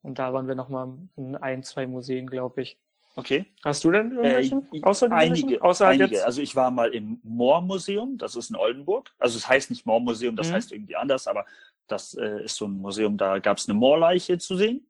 [0.02, 2.78] Und da waren wir nochmal in ein, zwei Museen, glaube ich.
[3.20, 3.44] Okay.
[3.62, 4.62] Hast du denn irgendwelche?
[4.72, 5.48] Äh, außergewöhnlichen?
[5.48, 6.14] einige, Außer einige.
[6.14, 6.24] jetzt?
[6.24, 9.10] Also ich war mal im Moor-Museum, das ist in Oldenburg.
[9.18, 10.52] Also es heißt nicht Moor-Museum, das Mhm.
[10.54, 11.44] heißt irgendwie anders, aber
[11.86, 14.86] das äh, ist so ein Museum, da gab es eine Moorleiche zu sehen.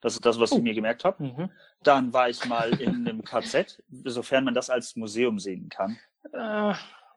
[0.00, 0.56] Das ist das, was Oh.
[0.56, 1.22] ich mir gemerkt habe.
[1.22, 1.50] Mhm.
[1.84, 5.96] Dann war ich mal in einem KZ, sofern man das als Museum sehen kann.
[6.32, 6.70] Äh,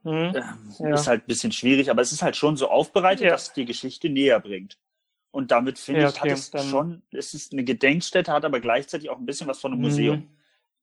[0.04, 0.34] mhm.
[0.36, 0.36] Ähm,
[0.80, 0.94] Ja.
[0.94, 3.32] Ist halt ein bisschen schwierig, aber es ist halt schon so aufbereitet, Ja.
[3.32, 4.78] dass es die Geschichte näher bringt.
[5.36, 8.46] Und damit finde Ja, ich, okay, hat es dann- schon, es ist eine Gedenkstätte, hat
[8.46, 9.88] aber gleichzeitig auch ein bisschen was von einem Mhm.
[9.88, 10.30] Museum.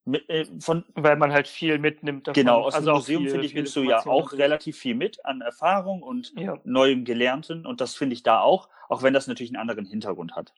[0.05, 2.35] Mit, äh, von, Weil man halt viel mitnimmt davon.
[2.38, 5.41] genau, aus also dem Museum, finde ich, nimmst du ja auch relativ viel mit an
[5.41, 7.65] Erfahrung und Ja, neuem Gelernten.
[7.65, 10.53] Und das finde ich da auch, auch wenn das natürlich einen anderen Hintergrund hat.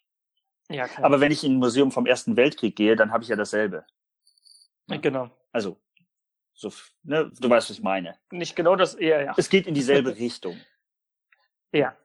[0.69, 1.05] ja klar.
[1.05, 3.85] Aber wenn ich in ein Museum vom Ersten Weltkrieg gehe, dann habe ich ja dasselbe.
[4.89, 5.31] genau.
[5.53, 5.77] Also,
[6.53, 6.73] so,
[7.05, 8.19] ne, du weißt, was ich meine.
[8.33, 9.35] Nicht genau das eher, ja.
[9.37, 10.57] Es geht in dieselbe Richtung.
[11.73, 11.97] Ja.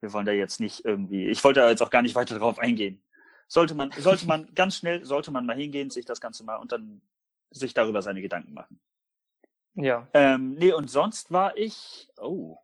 [0.00, 2.58] Wir wollen da jetzt nicht irgendwie, ich wollte da jetzt auch gar nicht weiter drauf
[2.58, 3.02] eingehen.
[3.48, 6.72] Sollte man, sollte man ganz schnell, sollte man mal hingehen, sich das Ganze mal und
[6.72, 7.00] dann
[7.50, 8.78] sich darüber seine Gedanken machen.
[9.74, 10.08] Ja.
[10.12, 12.58] Ähm, nee, und sonst war ich, oh,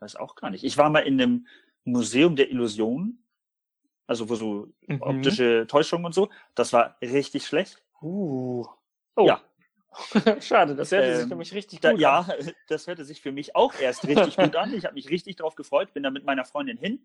[0.00, 0.64] weiß auch gar nicht.
[0.64, 1.46] Ich war mal in einem
[1.84, 3.22] Museum der Illusionen,
[4.06, 5.02] also wo so Mhm.
[5.02, 6.30] optische Täuschungen und so.
[6.54, 7.82] Das war richtig schlecht.
[8.02, 8.64] Uh.
[9.16, 9.26] Oh.
[9.26, 9.40] Ja.
[10.40, 12.32] Schade, das hört sich Ähm, nämlich richtig Da, gut ja, an.
[12.68, 14.72] das hörte sich für mich auch erst richtig gut an.
[14.74, 17.04] Ich habe mich richtig drauf gefreut, bin da mit meiner Freundin hin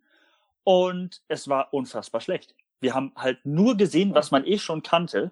[0.63, 2.55] und es war unfassbar schlecht.
[2.79, 5.31] Wir haben halt nur gesehen, was man eh schon kannte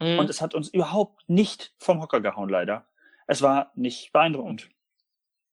[0.00, 0.18] Mhm.
[0.20, 2.86] und es hat uns überhaupt nicht vom Hocker gehauen, leider.
[3.26, 4.68] Es war nicht beeindruckend.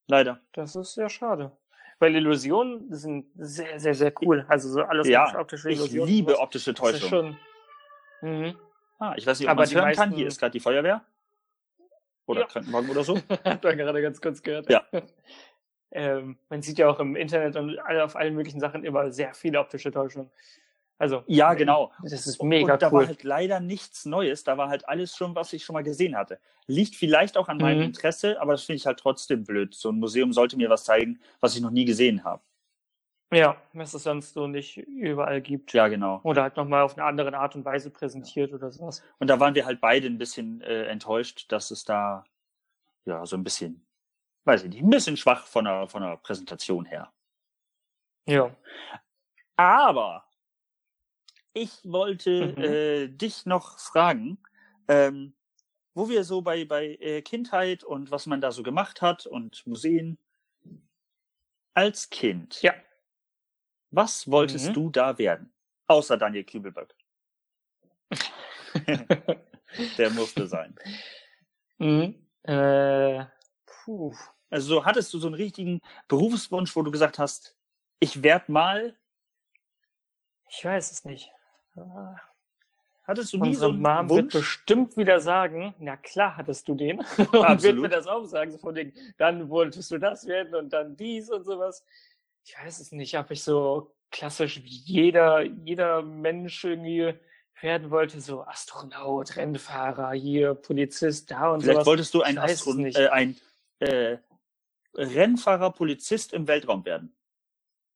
[0.08, 0.40] Leider.
[0.54, 1.52] Das ist sehr schade.
[1.98, 4.46] Weil Illusionen sind sehr, sehr, sehr cool.
[4.48, 6.08] Also so alles Ja, optische Ich Illusionen.
[6.08, 6.44] liebe sowas.
[6.44, 7.38] optische Das ist Täuschung.
[8.22, 8.30] schon.
[8.30, 8.56] Mhm.
[9.00, 10.10] Ah, ich weiß nicht, ob man hören kann.
[10.10, 11.04] meisten- Hier ist gerade die Feuerwehr.
[12.28, 12.48] Oder Ja.
[12.48, 13.16] Krankenwagen oder so.
[13.44, 14.70] Hat man gerade ganz kurz gehört.
[14.70, 14.84] Ja.
[15.92, 19.60] ähm, man sieht ja auch im Internet und auf allen möglichen Sachen immer sehr viele
[19.60, 20.32] optische Täuschungen.
[20.98, 21.24] Also.
[21.28, 21.92] Ja, genau.
[22.04, 23.02] Das ist mega und da cool.
[23.02, 24.44] war halt leider nichts Neues.
[24.46, 26.40] Da war halt alles schon, was ich schon mal gesehen hatte.
[26.68, 27.86] Liegt vielleicht auch an meinem Mhm.
[27.86, 29.76] Interesse, aber das finde ich halt trotzdem blöd.
[29.76, 32.42] So ein Museum sollte mir was zeigen, was ich noch nie gesehen habe.
[33.32, 35.74] Ja, was es sonst so nicht überall gibt.
[35.74, 36.20] Ja, genau.
[36.24, 39.04] Oder halt nochmal auf eine andere Art und Weise präsentiert oder sowas.
[39.20, 42.24] Und da waren wir halt beide ein bisschen äh, enttäuscht, dass es da
[43.06, 43.86] ja so ein bisschen,
[44.46, 47.12] weiß ich nicht, ein bisschen schwach von der, von der Präsentation her.
[48.28, 48.56] Ja.
[49.58, 50.26] Aber
[51.54, 52.64] ich wollte Mhm.
[52.64, 54.38] äh, dich noch fragen,
[54.88, 55.34] ähm,
[55.94, 59.66] wo wir so bei, bei äh, Kindheit und was man da so gemacht hat und
[59.66, 60.18] Museen.
[61.74, 62.74] Als Kind, Ja.
[63.92, 64.74] Was wolltest Mhm.
[64.74, 65.54] du da werden?
[65.88, 66.94] Außer Daniel Kübelböck.
[69.98, 70.76] Der musste sein.
[71.78, 72.16] mhm.
[72.44, 73.26] äh,
[73.66, 74.14] puh.
[74.50, 77.58] Also so hattest du so einen richtigen Berufswunsch, wo du gesagt hast,
[78.00, 78.96] ich werd mal.
[80.50, 81.32] Ich weiß es nicht.
[81.76, 81.82] Äh,
[83.08, 84.34] Hattest du nie Unsere so einen Mom wird Wunsch?
[84.34, 87.00] bestimmt wieder sagen, na klar hattest du den.
[87.18, 87.82] Und wird Absolut.
[87.84, 91.30] mir das auch sagen, so von wegen, dann wolltest du das werden und dann dies
[91.30, 91.86] und sowas.
[92.48, 97.16] Ich weiß es nicht, ob ich so klassisch wie jeder, jeder Mensch irgendwie
[97.60, 101.88] werden wollte, so Astronaut, Rennfahrer, hier, Polizist, da und Vielleicht sowas.
[101.88, 102.36] wolltest du ein,
[102.78, 102.98] nicht.
[103.00, 103.36] äh, ein
[103.80, 104.18] äh,
[104.94, 107.16] Rennfahrer, Polizist im Weltraum werden.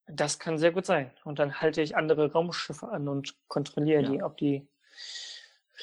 [0.08, 1.12] Das kann sehr gut sein.
[1.24, 4.10] Und dann halte ich andere Raumschiffe an und kontrolliere Ja.
[4.10, 4.68] die, ob die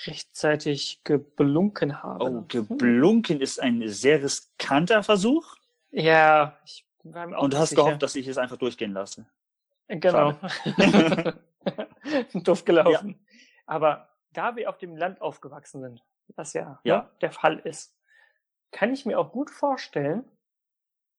[0.06, 2.20] rechtzeitig geblunken haben.
[2.38, 5.54] Oh, geblunken ist ein sehr riskanter Versuch.
[5.90, 7.82] Ja, ich Und hast sicher.
[7.84, 9.26] gehofft, dass ich es einfach durchgehen lasse.
[9.88, 10.34] Genau.
[12.34, 13.24] Doof gelaufen.
[13.66, 16.02] Aber da wir auf dem Land aufgewachsen sind,
[16.34, 16.98] was ja, Ja.
[16.98, 17.94] Ne, der Fall ist,
[18.72, 20.24] kann ich mir auch gut vorstellen,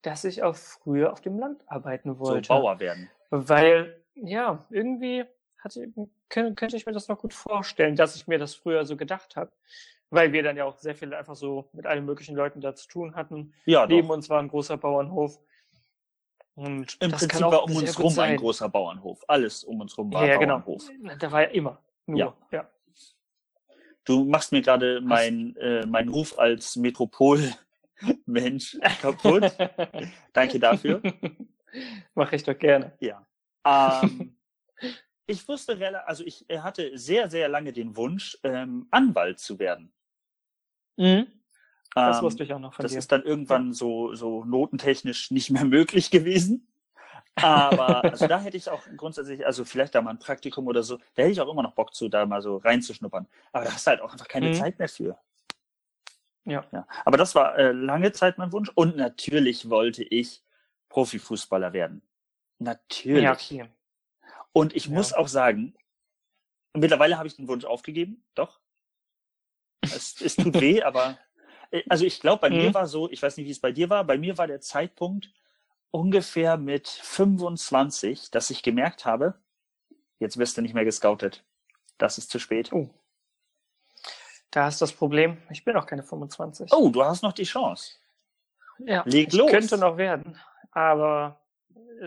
[0.01, 2.47] dass ich auch früher auf dem Land arbeiten So wollte.
[2.49, 3.09] Bauer werden.
[3.29, 5.25] Weil, ja, irgendwie
[5.59, 5.91] hatte,
[6.29, 9.35] könnte, könnte ich mir das noch gut vorstellen, dass ich mir das früher so gedacht
[9.35, 9.51] habe.
[10.09, 12.87] Weil wir dann ja auch sehr viel einfach so mit allen möglichen Leuten da zu
[12.87, 13.53] tun hatten.
[13.65, 14.15] Ja, Neben doch.
[14.15, 15.37] uns war ein großer Bauernhof.
[16.57, 19.23] Und Im das Prinzip war um uns rum ein großer Bauernhof.
[19.27, 20.57] Alles um uns rum war Ja, genau.
[20.57, 20.89] Bauernhof.
[21.19, 21.79] Da war ja immer.
[22.07, 22.35] Nur, Ja.
[22.51, 22.67] ja.
[24.03, 29.55] Du machst mir gerade mein, äh, meinen Ruf als Metropolmensch kaputt.
[30.33, 30.99] Danke dafür.
[32.15, 32.97] Mach ich doch gerne.
[33.01, 33.23] Ja.
[33.63, 34.35] Ähm,
[35.27, 39.59] ich wusste relativ, also ich äh, hatte sehr, sehr lange den Wunsch, ähm, Anwalt zu
[39.59, 39.93] werden.
[41.95, 42.99] Das Ähm, wusste ich auch noch von Das dir.
[42.99, 46.67] ist dann irgendwann so, so notentechnisch nicht mehr möglich gewesen.
[47.35, 50.97] Aber also da hätte ich auch grundsätzlich, also vielleicht da mal ein Praktikum oder so,
[51.15, 53.27] da hätte ich auch immer noch Bock zu, da mal so reinzuschnuppern.
[53.51, 54.53] Aber da hast du halt auch einfach keine Mhm.
[54.53, 55.17] Zeit mehr für.
[56.45, 56.65] Ja.
[56.71, 56.87] ja.
[57.05, 58.71] Aber das war äh, lange Zeit mein Wunsch.
[58.73, 60.41] Und natürlich wollte ich
[60.89, 62.01] Profifußballer werden.
[62.59, 63.23] Natürlich.
[63.23, 63.69] Ja, okay.
[64.53, 64.93] Und ich Ja.
[64.93, 65.75] muss auch sagen,
[66.73, 68.59] mittlerweile habe ich den Wunsch aufgegeben, doch.
[69.81, 71.17] Es, es tut weh, aber
[71.89, 72.57] also ich glaube, bei Mhm.
[72.57, 74.61] mir war so, ich weiß nicht, wie es bei dir war, bei mir war der
[74.61, 75.31] Zeitpunkt
[75.91, 79.35] ungefähr mit 25, dass ich gemerkt habe,
[80.19, 81.43] jetzt wirst du nicht mehr gescoutet.
[81.97, 82.71] Das ist zu spät.
[82.73, 82.89] Oh.
[84.51, 86.71] Da ist das Problem, ich bin noch keine 25.
[86.73, 87.95] Oh, du hast noch die Chance.
[88.79, 89.49] ja, leg ich los.
[89.51, 90.37] könnte noch werden,
[90.71, 91.41] aber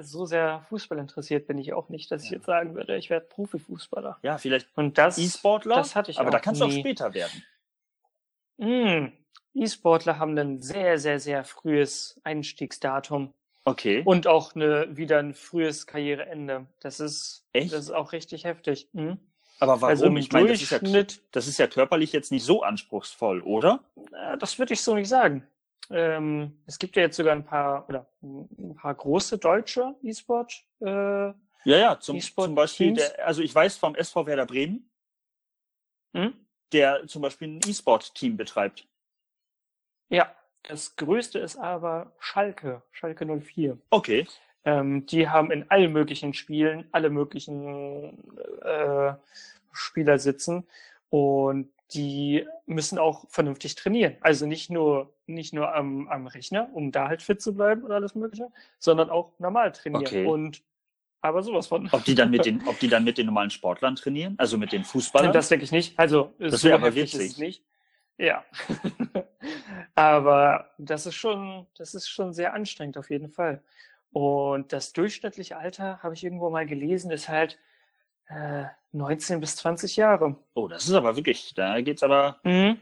[0.00, 2.36] so sehr Fußball interessiert bin ich auch nicht, dass ich Ja.
[2.36, 4.18] jetzt sagen würde, ich werde Profifußballer.
[4.22, 6.78] Ja, vielleicht Und das, E-Sportler, das hatte ich aber da kannst du auch nie.
[6.80, 7.42] später werden.
[8.58, 9.06] Mm,
[9.54, 13.32] E-Sportler haben ein sehr, sehr, sehr frühes Einstiegsdatum
[13.64, 14.02] Okay.
[14.04, 16.66] und auch eine, wieder ein frühes Karriereende.
[16.80, 17.72] Das ist, Echt?
[17.72, 18.88] das ist auch richtig heftig.
[18.92, 19.18] Mhm.
[19.58, 19.88] aber warum?
[19.90, 23.84] Also ich meine, das ist, ja, das ist ja körperlich jetzt nicht so anspruchsvoll, oder?
[24.38, 25.46] das würde ich so nicht sagen.
[25.90, 30.86] Ähm, es gibt ja jetzt sogar ein paar, oder ein paar große deutsche E-Sport, äh,
[30.86, 34.88] Ja, ja, zum, E-Sport zum Beispiel, der, also ich weiß vom SV Werder Bremen,
[36.14, 36.32] hm?
[36.72, 38.86] der zum Beispiel ein E-Sport-Team betreibt.
[40.10, 43.78] Ja, das größte ist aber Schalke, Schalke 04.
[43.90, 44.26] Okay.
[44.64, 48.18] Ähm, die haben in allen möglichen Spielen alle möglichen
[48.62, 49.14] äh,
[49.72, 50.66] Spieler sitzen
[51.08, 54.16] und die müssen auch vernünftig trainieren.
[54.20, 57.92] Also nicht nur nicht nur am, am Rechner, um da halt fit zu bleiben und
[57.92, 60.06] alles Mögliche, sondern auch normal trainieren.
[60.06, 60.26] Okay.
[60.26, 60.62] Und
[61.22, 61.88] aber sowas von.
[61.92, 64.72] Ob die dann mit den, ob die dann mit den normalen Sportlern trainieren, also mit
[64.72, 65.32] den Fußballern?
[65.32, 65.98] Das denke ich nicht.
[65.98, 67.20] Also Das so wäre aber witzig.
[67.20, 67.64] ist es nicht.
[68.20, 68.44] Ja.
[69.94, 73.62] aber das ist schon, das ist schon sehr anstrengend auf jeden Fall.
[74.12, 77.58] Und das durchschnittliche Alter, habe ich irgendwo mal gelesen, ist halt
[78.26, 80.36] äh, 19 bis 20 Jahre.
[80.54, 82.78] oh, das ist aber wirklich, da geht's aber, Mhm.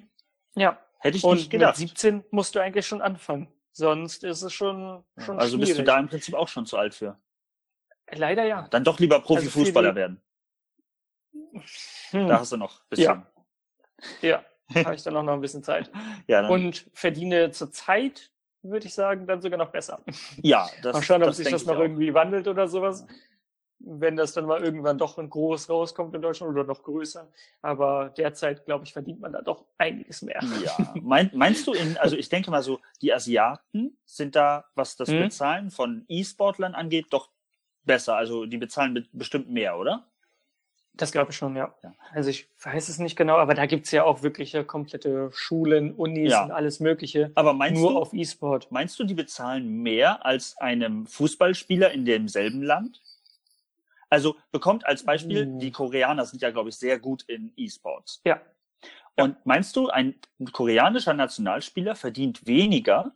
[0.56, 0.78] Ja.
[0.98, 1.78] hätte ich Und nicht gedacht.
[1.78, 3.46] mit 17 musst du eigentlich schon anfangen.
[3.72, 5.86] Sonst ist es schon, schon also bist du schwierig.
[5.86, 7.16] da im Prinzip auch schon zu alt für.
[8.10, 8.66] Leider ja.
[8.68, 10.22] Dann doch lieber Profifußballer Also die- werden.
[12.10, 12.26] Hm.
[12.26, 13.04] Da hast du noch ein bisschen.
[13.04, 13.26] Ja.
[14.22, 14.44] Ja,
[14.84, 15.90] habe ich dann auch noch ein bisschen Zeit.
[16.26, 18.30] Ja, dann, Und verdiene zur Zeit,
[18.62, 20.00] würde ich sagen, dann sogar noch besser.
[20.42, 21.80] ja das, mal schauen, ob das sich das noch auch.
[21.80, 23.06] irgendwie wandelt oder sowas.
[23.80, 27.30] Wenn das dann mal irgendwann doch in groß rauskommt in Deutschland oder noch größer.
[27.62, 30.40] Aber derzeit, glaube ich, verdient man da doch einiges mehr.
[30.64, 34.96] Ja, mein, meinst du in, also ich denke mal so, die Asiaten sind da, was
[34.96, 35.20] das Mhm.
[35.20, 37.30] Bezahlen von E-Sportlern angeht, doch
[37.84, 38.16] besser.
[38.16, 40.10] Also die bezahlen be- bestimmt mehr, oder?
[40.98, 41.74] Das glaube ich schon, ja.
[41.82, 41.94] Ja.
[42.12, 46.32] Also ich weiß es nicht genau, aber da gibt's ja auch wirkliche komplette Schulen, Unis
[46.32, 46.44] Ja.
[46.44, 47.30] und alles Mögliche.
[47.36, 48.70] Aber meinst nur du, auf E-Sport.
[48.70, 53.00] meinst du, die bezahlen mehr als einem Fußballspieler in demselben Land?
[54.10, 55.58] Also bekommt als Beispiel, Mhm.
[55.60, 58.20] die Koreaner sind ja, glaube ich, sehr gut in E-Sports.
[58.24, 58.40] Ja.
[59.16, 60.14] Und meinst du, ein
[60.52, 63.12] koreanischer Nationalspieler verdient weniger,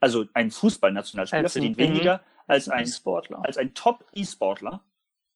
[0.00, 1.82] also ein Fußballnationalspieler Als ein- verdient mhm.
[1.94, 3.44] weniger als ein, E-Sportler.
[3.44, 4.82] als ein Top-E-Sportler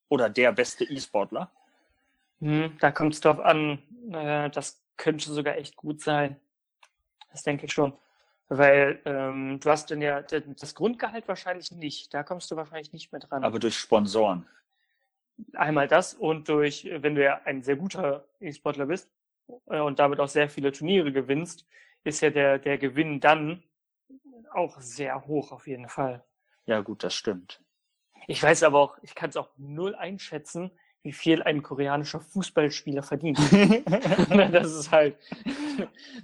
[0.08, 1.50] oder der beste E-Sportler?
[2.44, 3.78] Hm, da kommt es drauf an.
[4.12, 6.38] Äh, das könnte sogar echt gut sein.
[7.32, 7.94] Das denke ich schon.
[8.48, 12.12] Weil ähm, du hast dann ja das Grundgehalt wahrscheinlich nicht.
[12.12, 13.42] Da kommst du wahrscheinlich nicht mehr dran.
[13.42, 14.46] Aber durch Sponsoren.
[15.54, 19.10] Einmal das und durch, wenn du ja ein sehr guter E-Sportler bist
[19.70, 21.66] äh, und damit auch sehr viele Turniere gewinnst,
[22.04, 23.62] ist ja der, der Gewinn dann
[24.52, 26.22] auch sehr hoch auf jeden Fall.
[26.66, 27.62] Ja, gut, das stimmt.
[28.26, 30.70] Ich weiß aber auch, ich kann es auch null einschätzen,
[31.04, 33.38] wie viel ein koreanischer Fußballspieler verdient.
[34.52, 35.18] das ist halt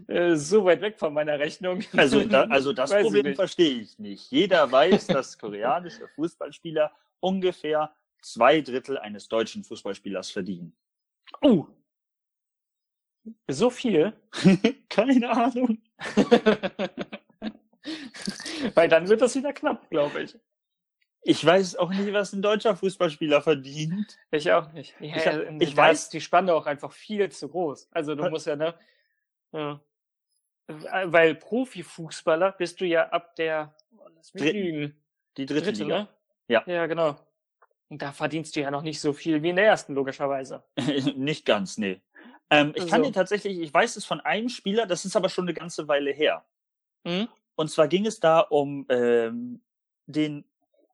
[0.09, 1.85] äh, so weit weg von meiner Rechnung.
[1.95, 4.31] Also, da, also das Weiß Problem verstehe ich nicht.
[4.33, 6.90] Jeder weiß, dass koreanische Fußballspieler
[7.21, 10.75] ungefähr zwei Drittel eines deutschen Fußballspielers verdienen.
[11.43, 11.66] Oh.
[13.49, 14.14] So viel?
[14.88, 15.79] Keine Ahnung.
[18.75, 20.38] Weil dann wird das wieder knapp, glaube ich.
[21.22, 24.18] Ich weiß auch nicht, was ein deutscher Fußballspieler verdient.
[24.30, 24.94] Ich auch nicht.
[25.00, 27.88] Ja, Ich hab- ich weiß- die Spanne auch einfach viel zu groß.
[27.92, 28.74] Also du musst ja, ne?
[29.52, 29.80] Ja.
[30.66, 34.59] Weil Profifußballer bist du ja ab der, oh, lass mich Dritten.
[34.59, 35.02] lügen,
[35.37, 35.98] Die dritte, dritte, Liga.
[36.02, 36.09] ne?
[36.48, 36.62] Ja.
[36.66, 37.16] Ja, genau.
[37.88, 40.62] Und da verdienst du ja noch nicht so viel wie in der ersten, logischerweise.
[41.16, 42.00] nicht ganz, nee.
[42.50, 43.09] Ähm, ich kann So.
[43.09, 46.12] dir tatsächlich, ich weiß es von einem Spieler, das ist aber schon eine ganze Weile
[46.12, 46.44] her.
[47.06, 47.28] Hm?
[47.56, 49.61] Und zwar ging es da um ähm,
[50.06, 50.44] den,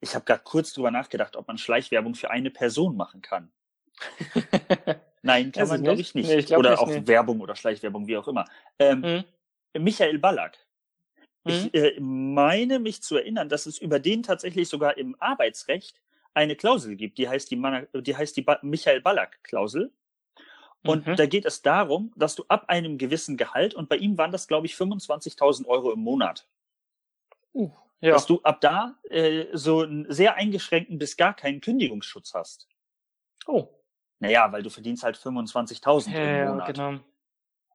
[0.08, 3.50] ich habe gerade kurz drüber nachgedacht, ob man Schleichwerbung für eine Person machen kann.
[5.22, 6.28] Nein, kann Weiß man glaube ich nicht.
[6.28, 7.06] Nee, ich glaub Oder nicht, auch nee.
[7.06, 8.44] Werbung oder Schleichwerbung, wie auch immer.
[8.78, 9.24] Ähm, Hm?
[9.82, 10.58] Michael Ballack.
[11.44, 16.00] Ich äh, meine mich zu erinnern, dass es über den tatsächlich sogar im Arbeitsrecht
[16.34, 19.92] eine Klausel gibt, die heißt die, Mana- die, heißt die ba Michael Ballack-Klausel.
[20.84, 21.16] Und Mhm.
[21.16, 24.46] da geht es darum, dass du ab einem gewissen Gehalt, und bei ihm waren das,
[24.46, 26.46] glaube ich, 25.000 Euro im Monat,
[27.54, 27.70] Uh,
[28.00, 28.12] ja.
[28.12, 32.68] dass du ab da äh, so einen sehr eingeschränkten bis gar keinen Kündigungsschutz hast.
[33.46, 33.68] Oh,
[34.18, 36.74] Naja, weil du verdienst halt 25.000 ja, im ja, Monat.
[36.74, 37.00] genau.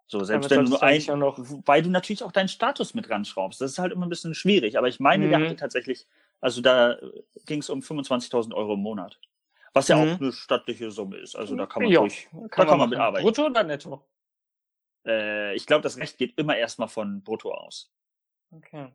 [0.07, 3.61] So, selbst wenn du nur ein, wobei du natürlich auch deinen Status mit ranschraubst.
[3.61, 4.77] Das ist halt immer ein bisschen schwierig.
[4.77, 5.29] Aber ich meine, mhm.
[5.29, 6.05] der hatte tatsächlich,
[6.41, 6.97] also da
[7.45, 9.19] ging es um 25.000 Euro im Monat.
[9.73, 10.01] Was ja mhm.
[10.01, 11.37] auch eine stattliche Summe ist.
[11.37, 13.23] Also da kann man ja, durch, kann da kann man mitarbeiten.
[13.23, 14.05] Brutto oder netto?
[15.05, 17.89] Äh, ich glaube, das Recht geht immer erstmal von Brutto aus.
[18.51, 18.91] Okay.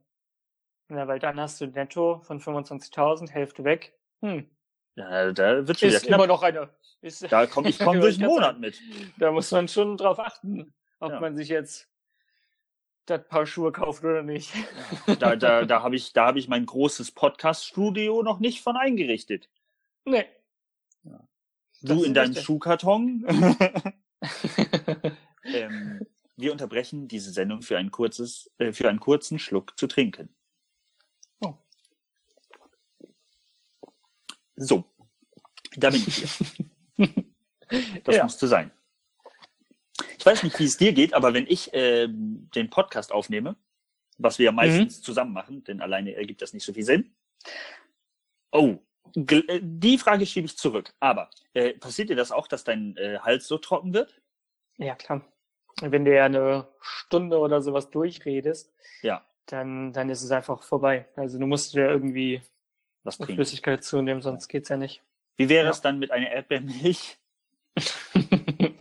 [0.88, 3.98] Ja, weil dann hast du netto von 25.000, Hälfte weg.
[4.20, 4.48] Hm.
[4.94, 6.70] Ja, da wird schon ist immer noch eine.
[7.02, 8.80] Ist, da komm, ich komme durch den Monat mit.
[9.18, 11.20] Da muss man schon drauf achten, ob ja.
[11.20, 11.88] man sich jetzt
[13.06, 14.52] das Paar Schuhe kauft oder nicht.
[15.20, 19.48] Da, da, da habe ich, da hab ich mein großes Podcast-Studio noch nicht von eingerichtet.
[20.04, 20.26] Nee.
[21.04, 21.28] Ja.
[21.82, 23.24] Du in deinem Schuhkarton.
[25.44, 26.06] ähm,
[26.36, 30.34] wir unterbrechen diese Sendung für ein kurzes, äh, für einen kurzen Schluck zu trinken.
[34.56, 34.84] So,
[35.76, 36.28] da bin ich
[36.96, 37.08] hier.
[38.04, 38.22] Das ja.
[38.22, 38.70] musste sein.
[40.18, 43.56] Ich weiß nicht, wie es dir geht, aber wenn ich äh, den Podcast aufnehme,
[44.18, 45.02] was wir ja meistens mhm.
[45.02, 47.16] zusammen machen, denn alleine ergibt das nicht so viel Sinn.
[48.52, 48.76] Oh,
[49.16, 50.94] äh, die Frage schiebe ich zurück.
[51.00, 54.22] Aber äh, passiert dir das auch, dass dein äh, Hals so trocken wird?
[54.78, 55.26] Ja, klar
[55.82, 59.24] wenn du ja eine Stunde oder sowas durchredest, ja.
[59.46, 61.06] dann, dann ist es einfach vorbei.
[61.16, 62.42] Also du musst ja irgendwie
[63.06, 65.02] was Flüssigkeit zunehmen, sonst geht's ja nicht.
[65.36, 65.70] Wie wäre ja.
[65.70, 67.18] es dann mit einer Erdbeermilch?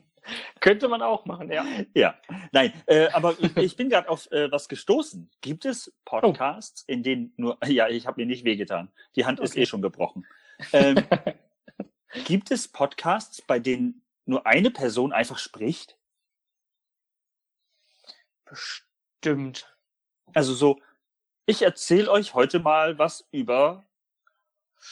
[0.60, 1.66] Könnte man auch machen, ja.
[1.94, 2.16] Ja,
[2.52, 5.30] nein, äh, aber ich bin gerade auf äh, was gestoßen.
[5.42, 6.92] Gibt es Podcasts, oh.
[6.92, 8.92] in denen nur, ja, ich habe mir nicht wehgetan.
[9.16, 9.46] Die Hand okay.
[9.46, 10.26] ist eh schon gebrochen.
[10.74, 11.06] Ähm,
[12.26, 15.98] gibt es Podcasts, bei denen nur eine Person einfach spricht?
[18.46, 19.76] Bestimmt.
[20.34, 20.80] Also so,
[21.46, 23.84] ich erzähle euch heute mal was über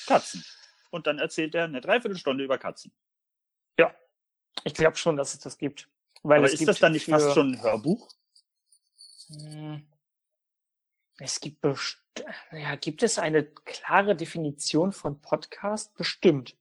[0.07, 0.43] Katzen.
[0.91, 2.91] Und dann erzählt er eine Dreiviertelstunde über Katzen.
[3.79, 3.93] Ja,
[4.63, 5.89] ich glaube schon, dass es das gibt.
[6.21, 7.11] Weil Aber es ist gibt das dann nicht für...
[7.11, 8.09] fast schon ein Hörbuch?
[9.29, 9.87] Hm.
[11.19, 12.03] Es gibt best
[12.51, 15.95] ja, gibt es eine klare Definition von Podcast?
[15.95, 16.55] Bestimmt.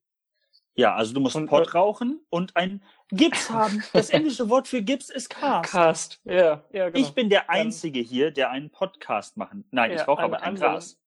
[0.74, 3.84] Ja, also du musst und, Pod rauchen und ein Gips haben.
[3.92, 5.70] Das englische Wort für Gips ist Cast.
[5.70, 7.06] Cast, ja, ja genau.
[7.06, 9.66] Ich bin der Einzige hier, der einen Podcast machen.
[9.70, 10.98] Nein, ja, ich rauche aber ein Gras.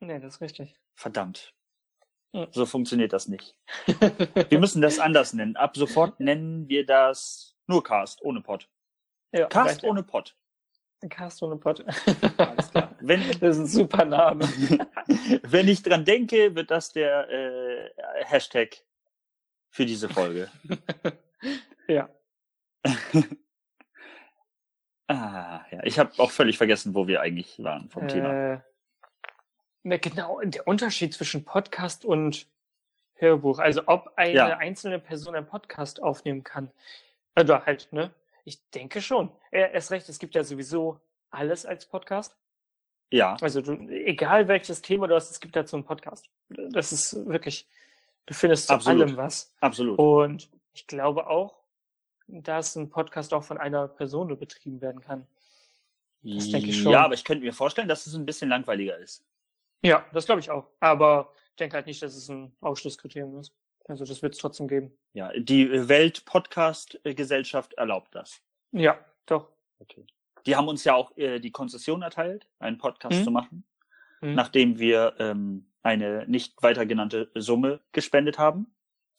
[0.00, 0.74] Nee, das ist richtig.
[0.94, 1.54] Verdammt.
[2.50, 3.56] So funktioniert das nicht.
[4.48, 5.56] wir müssen das anders nennen.
[5.56, 8.68] Ab sofort nennen wir das nur Cast, ohne Pod.
[9.32, 10.36] Ja, Cast ohne Pod.
[11.08, 11.84] Cast ohne Pod.
[12.38, 12.94] Alles klar.
[13.00, 14.44] Wenn, das ist ein super Name.
[15.42, 17.90] Wenn ich dran denke, wird das der äh,
[18.24, 18.76] Hashtag
[19.70, 20.50] für diese Folge.
[21.88, 22.08] ja.
[25.08, 25.84] ah, ja.
[25.84, 28.64] Ich habe auch völlig vergessen, wo wir eigentlich waren vom äh, Thema.
[29.88, 32.48] Genau, der Unterschied zwischen Podcast und
[33.14, 33.60] Hörbuch.
[33.60, 34.56] Also ob eine ja.
[34.56, 36.72] einzelne Person einen Podcast aufnehmen kann.
[37.36, 38.10] Also halt, ne?
[38.44, 39.30] Ich denke schon.
[39.52, 40.98] Er ist recht, es gibt ja sowieso
[41.30, 42.34] alles als Podcast.
[43.12, 43.36] Ja.
[43.40, 46.28] Also du, egal welches Thema du hast, es gibt dazu einen Podcast.
[46.48, 47.68] Das ist wirklich,
[48.26, 49.02] du findest zu Absolut.
[49.02, 49.54] allem was.
[49.60, 50.00] Absolut.
[50.00, 51.54] Und ich glaube auch,
[52.26, 55.28] dass ein Podcast auch von einer Person betrieben werden kann.
[56.22, 56.90] Das denke ich schon.
[56.90, 59.22] Ja, aber ich könnte mir vorstellen, dass es ein bisschen langweiliger ist.
[59.86, 60.66] Ja, das glaube ich auch.
[60.80, 63.54] Aber ich denke halt nicht, dass es ein Ausschlusskriterium ist.
[63.88, 64.92] Also das wird es trotzdem geben.
[65.12, 68.40] Ja, die Welt-Podcast-Gesellschaft erlaubt das.
[68.72, 69.48] Ja, doch.
[69.78, 70.06] Okay.
[70.44, 73.24] Die haben uns ja auch äh, die Konzession erteilt, einen Podcast mhm.
[73.24, 73.64] zu machen,
[74.20, 74.34] mhm.
[74.34, 78.74] nachdem wir ähm, eine nicht weiter genannte Summe gespendet haben.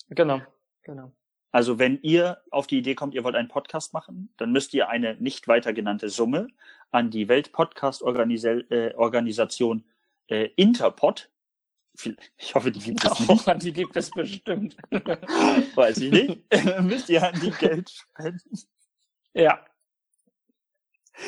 [0.09, 0.41] Genau,
[0.84, 1.11] genau.
[1.51, 4.89] Also wenn ihr auf die Idee kommt, ihr wollt einen Podcast machen, dann müsst ihr
[4.89, 6.49] eine nicht weiter genannte Summe
[6.91, 9.86] an die Weltpodcast-Organisation
[10.30, 11.30] äh, äh, Interpod,
[12.38, 13.47] ich hoffe, die gibt es nicht.
[13.47, 14.78] Oh, die gibt es bestimmt.
[14.91, 16.41] Weiß ich nicht.
[16.82, 18.59] müsst ihr an die Geld spenden.
[19.34, 19.65] Ja.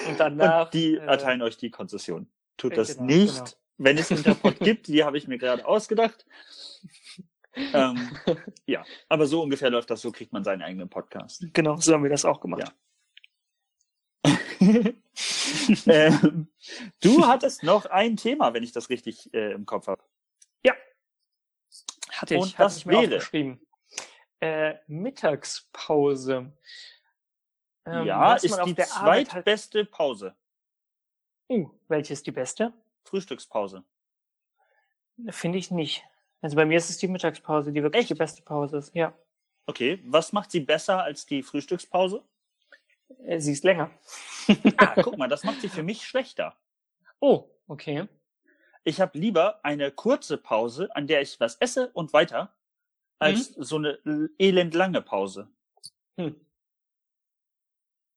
[0.08, 0.66] Und danach.
[0.66, 2.30] Und die äh, erteilen euch die Konzession.
[2.58, 3.36] Tut das genau, nicht.
[3.36, 3.52] Genau.
[3.78, 6.26] Wenn es Interpod gibt, die habe ich mir gerade ausgedacht
[7.74, 8.10] ähm,
[8.66, 11.46] ja, aber so ungefähr läuft das, so kriegt man seinen eigenen Podcast.
[11.54, 12.64] Genau, so haben wir das auch gemacht.
[12.64, 14.34] Ja.
[15.86, 16.48] ähm,
[17.02, 20.04] du hattest noch ein Thema, wenn ich das richtig äh, im Kopf habe.
[20.64, 20.74] Ja.
[22.12, 23.18] Hatte ich, Und das ich mir wäre?
[23.18, 23.62] aufgeschrieben.
[24.40, 26.54] Äh, Mittagspause.
[27.86, 29.92] Ähm, ja, ist die halt zweitbeste halt...
[29.92, 30.36] Pause.
[31.50, 32.74] Uh, welche ist die beste?
[33.04, 33.84] Frühstückspause.
[35.30, 36.04] Finde ich nicht.
[36.42, 38.12] Also bei mir ist es die Mittagspause, die wirklich Echt?
[38.12, 39.14] die beste Pause ist, ja.
[39.66, 42.24] Okay, was macht sie besser als die Frühstückspause?
[43.26, 43.92] Äh, sie ist länger.
[44.78, 46.56] ah, guck mal, das macht sie für mich schlechter.
[47.20, 48.08] Oh, okay.
[48.84, 52.56] Ich habe lieber eine kurze Pause, an der ich was esse und weiter,
[53.20, 53.64] als mhm.
[53.64, 55.50] so eine elendlange Pause.
[56.18, 56.40] Hm.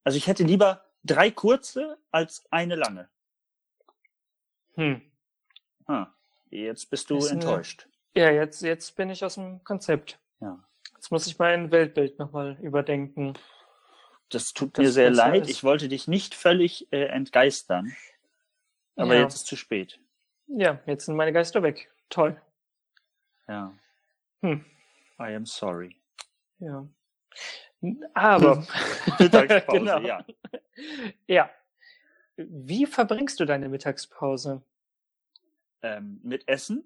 [0.05, 3.09] Also ich hätte lieber drei kurze als eine lange.
[4.75, 5.03] Hm.
[5.87, 6.09] Ah,
[6.51, 7.89] jetzt bist du Ist eine- enttäuscht.
[8.15, 10.19] Ja, jetzt, jetzt bin ich aus dem Konzept.
[10.41, 10.63] Ja.
[10.95, 13.35] Jetzt muss ich mein Weltbild nochmal überdenken.
[14.33, 15.43] Das tut Das mir sehr leid.
[15.43, 17.95] ist- Ich wollte dich nicht völlig äh, entgeistern.
[18.97, 19.23] Aber ja.
[19.23, 19.99] jetzt ist zu spät.
[20.47, 21.91] ja, jetzt sind meine Geister weg.
[22.11, 22.41] Toll.
[23.49, 23.73] Ja.
[24.43, 24.65] Hm.
[25.19, 25.97] I am sorry.
[26.59, 26.87] Ja.
[28.15, 28.67] Aber.
[29.19, 29.99] Mittagspause, Genau.
[30.01, 30.25] ja.
[31.27, 31.51] Ja.
[32.37, 34.63] Wie verbringst du deine Mittagspause?
[35.83, 36.85] Ähm, mit Essen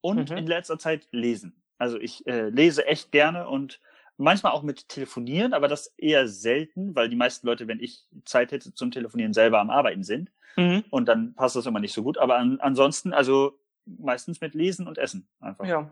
[0.00, 0.36] und Mhm.
[0.36, 1.60] in letzter Zeit lesen.
[1.78, 3.80] Also ich äh, lese echt gerne und
[4.16, 8.52] manchmal auch mit Telefonieren, aber das eher selten, weil die meisten Leute, wenn ich Zeit
[8.52, 10.30] hätte zum Telefonieren, selber am Arbeiten sind.
[10.56, 10.84] Mhm.
[10.90, 12.18] Und dann passt das immer nicht so gut.
[12.18, 15.66] Aber an, ansonsten, also meistens mit Lesen und Essen einfach.
[15.66, 15.90] Ja.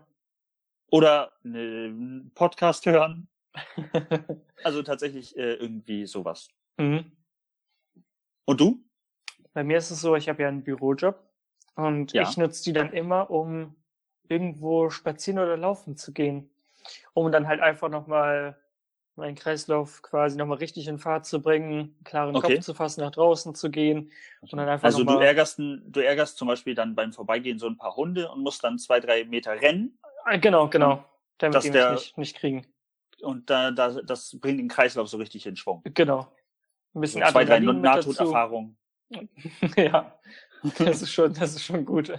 [0.91, 3.27] Oder ne, einen Podcast hören.
[4.63, 6.47] Also tatsächlich äh, irgendwie sowas.
[6.77, 7.11] mhm.
[8.45, 8.83] Und du?
[9.53, 11.19] Bei mir ist es so, ich habe ja einen Bürojob
[11.75, 12.23] und Ja.
[12.23, 13.75] ich nutze die dann immer, um
[14.27, 16.49] irgendwo spazieren oder laufen zu gehen.
[17.13, 18.57] Um dann halt einfach nochmal
[19.15, 22.55] meinen Kreislauf quasi nochmal richtig in Fahrt zu bringen, einen klaren Okay.
[22.55, 24.11] Kopf zu fassen, nach draußen zu gehen
[24.41, 27.77] und dann einfach Also du ärgerst, du ärgerst zum Beispiel dann beim Vorbeigehen so ein
[27.77, 31.05] paar Hunde und musst dann zwei, drei Meter rennen Ah, genau, genau,
[31.37, 32.65] damit dass die mich der- nicht, nicht kriegen.
[33.21, 35.81] und da, da, das bringt den Kreislauf so richtig in Schwung.
[35.93, 36.21] Genau.
[36.21, 36.27] Ein
[36.93, 37.59] So bisschen zwei, drei.
[37.59, 38.77] Nahtoderfahrungen.
[39.77, 40.19] ja,
[40.79, 42.11] das ist schon, das ist schon gut.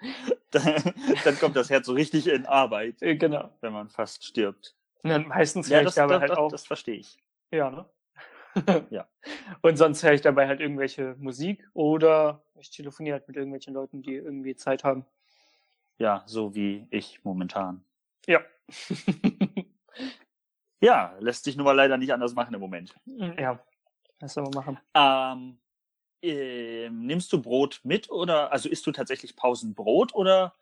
[0.50, 3.50] dann kommt das Herz so richtig in Arbeit, Äh, genau.
[3.60, 4.74] wenn man fast stirbt.
[5.02, 7.18] Dann meistens Ja, höre ich das, dabei das, halt das, auch das verstehe ich.
[7.50, 7.86] Ja, ne?
[8.90, 9.06] Ja.
[9.62, 14.02] Und sonst höre ich dabei halt irgendwelche Musik oder ich telefoniere halt mit irgendwelchen Leuten,
[14.02, 15.04] die irgendwie Zeit haben.
[15.98, 17.84] Ja, so wie ich momentan.
[18.26, 18.40] Ja.
[20.80, 22.94] Ja, lässt sich nun mal leider nicht anders machen im Moment.
[23.06, 23.58] ja,
[24.18, 24.78] das soll man machen.
[24.94, 25.58] Ähm,
[26.22, 30.54] ähm, nimmst du Brot mit oder, also isst du tatsächlich Pausenbrot oder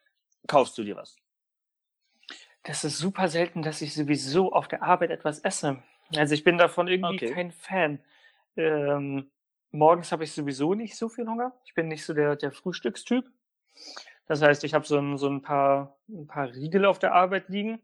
[0.46, 1.16] kaufst du dir was?
[2.62, 5.82] Das ist super selten, dass ich sowieso auf der Arbeit etwas esse.
[6.16, 7.32] Also ich bin davon irgendwie Okay.
[7.32, 8.02] kein Fan.
[8.56, 9.30] Ähm,
[9.70, 11.52] morgens habe ich sowieso nicht so viel Hunger.
[11.64, 13.24] Ich bin nicht so der, der Frühstückstyp.
[14.26, 17.48] Das heißt, ich habe so ein, so ein paar, ein paar Riegel auf der Arbeit
[17.48, 17.80] liegen,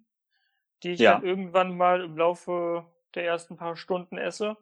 [0.83, 1.15] die ich Ja.
[1.15, 4.57] dann irgendwann mal im Laufe der ersten paar Stunden esse.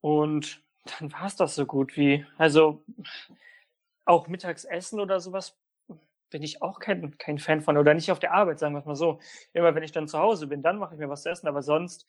[0.00, 0.65] Und
[0.98, 2.26] dann war es das so gut wie.
[2.38, 2.82] Also
[4.04, 5.56] auch Mittagsessen oder sowas
[6.30, 7.76] bin ich auch kein, kein Fan von.
[7.76, 9.20] Oder nicht auf der Arbeit, sagen wir es mal so.
[9.52, 11.46] Immer wenn ich dann zu Hause bin, dann mache ich mir was zu essen.
[11.48, 12.06] Aber sonst,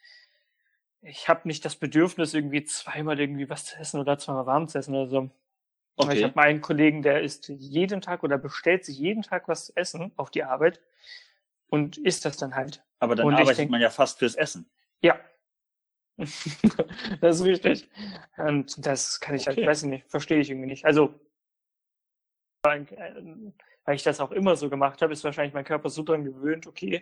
[1.01, 4.77] ich habe nicht das Bedürfnis, irgendwie zweimal irgendwie was zu essen oder zweimal warm zu
[4.79, 5.29] essen oder so.
[5.99, 6.23] Ich Okay.
[6.23, 9.75] habe mal einen Kollegen, der isst jeden Tag oder bestellt sich jeden Tag was zu
[9.75, 10.79] essen auf die Arbeit
[11.69, 12.83] und isst das dann halt.
[12.99, 14.69] Aber dann Und ich arbeitet denk- man ja fast fürs Essen.
[15.01, 15.19] Ja.
[16.17, 17.89] Das ist richtig.
[18.37, 19.67] Und das kann ich halt, Okay.
[19.67, 20.85] weiß ich nicht, verstehe ich irgendwie nicht.
[20.85, 21.13] Also,
[22.63, 26.67] weil ich das auch immer so gemacht habe, ist wahrscheinlich mein Körper so dran gewöhnt,
[26.67, 27.01] okay,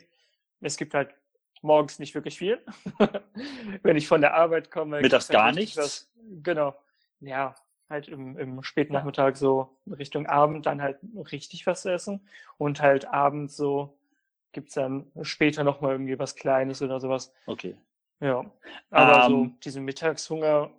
[0.61, 1.15] es gibt halt
[1.61, 2.63] morgens nicht wirklich viel.
[3.83, 5.01] Wenn ich von der Arbeit komme.
[5.01, 5.77] Mittags halt gar richtig nichts?
[5.77, 6.11] Was,
[6.43, 6.75] genau.
[7.21, 7.55] Ja,
[7.89, 10.99] halt im, im späten Nachmittag so Richtung Abend dann halt
[11.31, 12.27] richtig was zu essen.
[12.57, 13.97] Und halt abends so
[14.51, 17.33] gibt's dann später nochmal irgendwie was Kleines oder sowas.
[17.45, 17.75] Okay.
[18.19, 18.45] Ja,
[18.89, 20.71] aber so Ähm, diesen Mittagshunger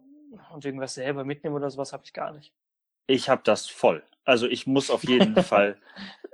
[0.53, 2.53] und irgendwas selber mitnehmen oder sowas habe ich gar nicht.
[3.07, 4.03] Ich habe das voll.
[4.25, 5.77] Also ich muss auf jeden Fall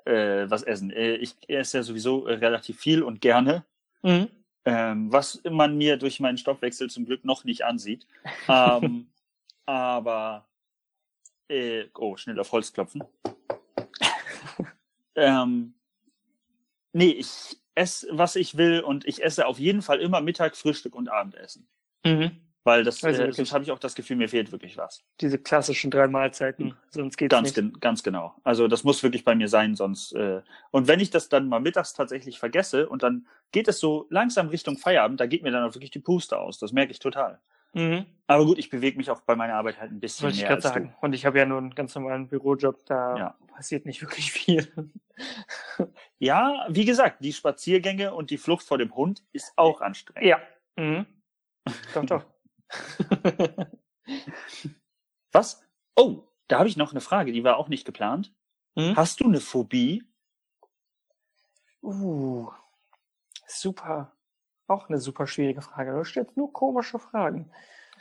[0.04, 0.90] äh, was essen.
[0.90, 3.64] Äh, ich esse ja sowieso äh, relativ viel und gerne,
[4.02, 4.28] Mhm.
[4.64, 8.06] ähm, was man mir durch meinen Stoffwechsel zum Glück noch nicht ansieht.
[8.48, 9.08] Ähm,
[9.66, 10.48] aber
[11.48, 13.04] äh, oh, schnell auf Holz klopfen.
[15.14, 15.74] ähm,
[16.92, 20.94] nee, ich esse, was ich will und ich esse auf jeden Fall immer Mittag, Frühstück
[20.94, 21.66] und Abendessen.
[22.04, 22.32] Mhm.
[22.64, 25.02] Weil das, Also äh, sonst habe ich auch das Gefühl, mir fehlt wirklich was.
[25.20, 27.54] Diese klassischen drei Mahlzeiten, sonst geht's Ganz, nicht.
[27.56, 28.36] gen ganz genau.
[28.44, 30.12] Also das muss wirklich bei mir sein, sonst.
[30.12, 34.06] Äh, und wenn ich das dann mal mittags tatsächlich vergesse und dann geht es so
[34.10, 36.58] langsam Richtung Feierabend, da geht mir dann auch wirklich die Puste aus.
[36.58, 37.40] Das merke ich total.
[37.74, 38.06] Mhm.
[38.26, 40.48] Aber gut, ich bewege mich auch bei meiner Arbeit halt ein bisschen Wollte ich mehr
[40.50, 40.94] gerade als sagen.
[41.02, 43.38] Und ich habe ja nur einen ganz normalen Bürojob, da Ja.
[43.54, 44.64] passiert nicht wirklich viel.
[44.66, 44.90] du.
[46.18, 50.26] Ja, wie gesagt, die Spaziergänge und die Flucht vor dem Hund ist auch anstrengend.
[50.28, 50.40] ja.
[50.76, 51.06] Mhm.
[51.94, 52.24] Doch, doch.
[55.32, 55.62] Was?
[55.96, 58.32] Oh, da habe ich noch eine Frage, die war auch nicht geplant.
[58.74, 58.96] Mhm.
[58.96, 60.04] Hast du eine Phobie?
[61.82, 62.50] Uh,
[63.46, 64.11] super.
[64.72, 65.92] Auch eine super schwierige Frage.
[65.92, 67.50] Du stellst nur komische Fragen.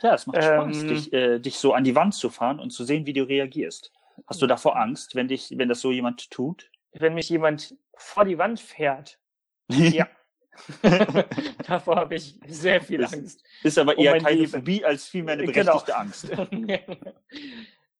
[0.00, 0.88] Ja, es macht Spaß, Ähm.
[0.88, 3.92] dich, äh, dich so an die Wand zu fahren und zu sehen, wie du reagierst.
[4.26, 6.70] Hast du davor Angst, wenn dich, wenn das so jemand tut?
[6.92, 9.18] Wenn mich jemand vor die Wand fährt,
[9.68, 10.06] Ja.
[11.66, 13.42] Davor habe ich sehr viel Angst.
[13.62, 14.52] Ist aber Um eher mein keine Leben.
[14.52, 15.78] Phobie als vielmehr eine Genau.
[15.82, 16.30] berechtigte Angst.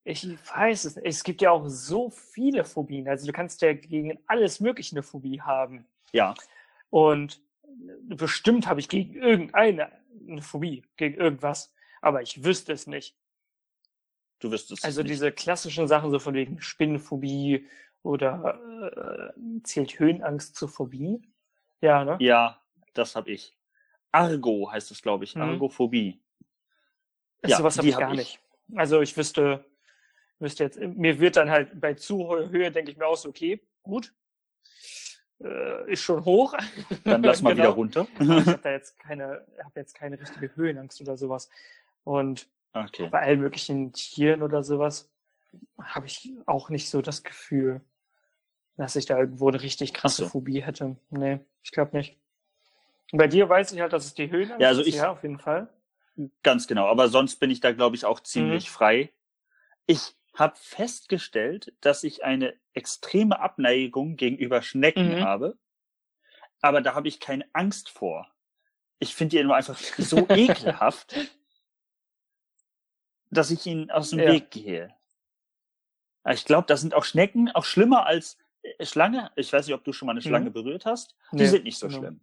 [0.04, 0.96] Ich weiß es.
[0.96, 3.06] Es gibt ja auch so viele Phobien.
[3.08, 5.86] Also du kannst ja gegen alles Mögliche eine Phobie haben.
[6.12, 6.34] Ja,
[6.90, 7.40] Und
[8.04, 9.90] bestimmt habe ich gegen irgendeine
[10.28, 11.74] eine Phobie, gegen irgendwas.
[12.00, 13.16] Aber ich wüsste es nicht.
[14.40, 14.84] du wirst es.
[14.84, 15.12] Also nicht.
[15.12, 17.68] diese klassischen Sachen, so von wegen Spinnenphobie
[18.02, 21.22] oder äh, zählt Höhenangst zur Phobie?
[21.80, 22.16] Ja, ne?
[22.20, 22.60] Ja,
[22.94, 23.56] das habe ich.
[24.10, 25.34] Argo heißt es, glaube ich.
[25.34, 25.42] Mhm.
[25.42, 26.20] Argophobie.
[27.44, 28.18] Ja, sowas habe ich hab gar ich.
[28.18, 28.40] nicht.
[28.76, 29.64] Also ich wüsste,
[30.38, 33.28] wüsste jetzt, mir wird dann halt bei zu hoher Höhe, denke ich mir auch so,
[33.28, 34.14] okay, gut.
[35.44, 36.54] Äh, ist schon hoch.
[37.04, 37.64] Dann lass mal Genau.
[37.64, 38.06] wieder runter.
[38.18, 41.48] Aber ich habe da jetzt keine, habe jetzt keine richtige Höhenangst oder sowas.
[42.04, 43.08] Und Okay.
[43.10, 45.10] bei allen möglichen Tieren oder sowas
[45.82, 47.82] habe ich auch nicht so das Gefühl,
[48.78, 50.28] dass ich da irgendwo eine richtig krasse so.
[50.30, 50.96] Phobie hätte.
[51.10, 52.16] Nee, ich glaube nicht.
[53.12, 54.86] Und bei dir weiß ich halt, dass es die Höhenangst Ja, also ist.
[54.86, 55.68] ich- Ja, auf jeden Fall.
[56.42, 56.86] Ganz genau.
[56.86, 58.72] Aber sonst bin ich da, glaube ich, auch ziemlich Mhm.
[58.72, 59.12] frei.
[59.86, 65.20] Ich habe festgestellt, dass ich eine extreme Abneigung gegenüber Schnecken Mhm.
[65.20, 65.58] habe.
[66.60, 68.28] Aber da habe ich keine Angst vor.
[68.98, 71.16] Ich finde die nur einfach so ekelhaft,
[73.30, 74.26] dass ich ihnen aus dem Ja.
[74.32, 74.94] Weg gehe.
[76.30, 79.32] Ich glaube, da sind auch Schnecken auch schlimmer als äh, Schlange.
[79.34, 80.52] Ich weiß nicht, ob du schon mal eine Schlange Mhm.
[80.54, 81.16] berührt hast.
[81.32, 81.98] Die Nee, sind nicht so genau.
[81.98, 82.20] schlimm.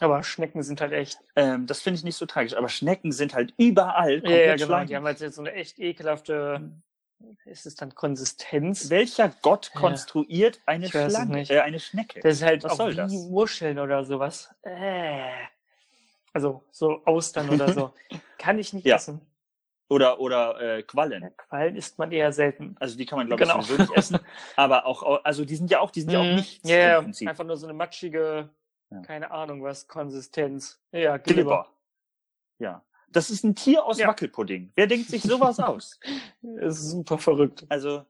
[0.00, 1.18] Aber Schnecken sind halt echt.
[1.36, 2.54] Ähm, das finde ich nicht so tragisch.
[2.54, 4.66] Aber Schnecken sind halt überall Ja, komplett ja, genau.
[4.66, 4.88] schleimig.
[4.88, 6.72] Die haben halt jetzt so eine echt ekelhafte.
[7.44, 8.88] Ist es dann Konsistenz?
[8.90, 9.80] Welcher Gott Ja.
[9.80, 11.50] konstruiert eine weiß es Schlange, nicht.
[11.50, 12.20] äh, eine Schnecke?
[12.20, 13.12] Das ist halt Was auch soll wie das?
[13.12, 14.54] Muscheln oder sowas.
[14.62, 15.30] Äh.
[16.32, 17.92] Also so Austern oder so.
[18.38, 18.96] Kann ich nicht Ja.
[18.96, 19.20] essen.
[19.88, 21.22] Oder oder äh, Quallen.
[21.22, 22.76] Ja, Quallen isst man eher selten.
[22.80, 23.58] Also die kann man glaube Genau.
[23.60, 24.18] ich sowieso nicht essen.
[24.56, 26.36] Aber auch au- also die sind ja auch die sind ja auch Mhm.
[26.36, 27.28] nichts Ja, ja, im Prinzip.
[27.28, 28.48] einfach nur so eine matschige,
[28.90, 29.02] Ja.
[29.02, 30.80] keine Ahnung was, Konsistenz.
[30.92, 31.34] Ja, Glibber.
[31.42, 31.68] Glibber.
[32.58, 32.82] Ja.
[33.12, 34.08] Das ist ein Tier aus Ja.
[34.08, 34.72] Wackelpudding.
[34.74, 35.98] Wer denkt sich sowas aus?
[36.42, 37.64] Ist super verrückt.
[37.68, 38.04] Also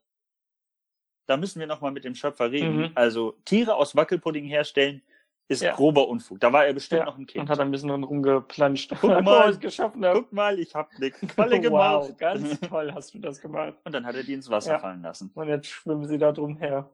[1.26, 2.76] da müssen wir noch mal mit dem Schöpfer reden.
[2.78, 2.92] Mhm.
[2.94, 5.03] Also Tiere aus Wackelpudding herstellen
[5.48, 5.74] ist Ja.
[5.74, 6.40] grober Unfug.
[6.40, 7.42] Da war er bestimmt Ja, noch ein Kind.
[7.42, 8.94] Und hat ein bisschen rumgeplanscht.
[9.00, 9.59] Guck mal.
[9.61, 12.09] Guck mal, ich habe eine Qualle gemacht.
[12.11, 13.74] Wow, ganz toll hast du das gemacht.
[13.84, 14.78] Und dann hat er die ins Wasser Ja.
[14.78, 15.30] fallen lassen.
[15.34, 16.90] Und jetzt schwimmen sie da drum her.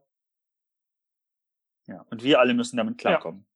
[1.86, 3.46] Ja, und wir alle müssen damit klarkommen.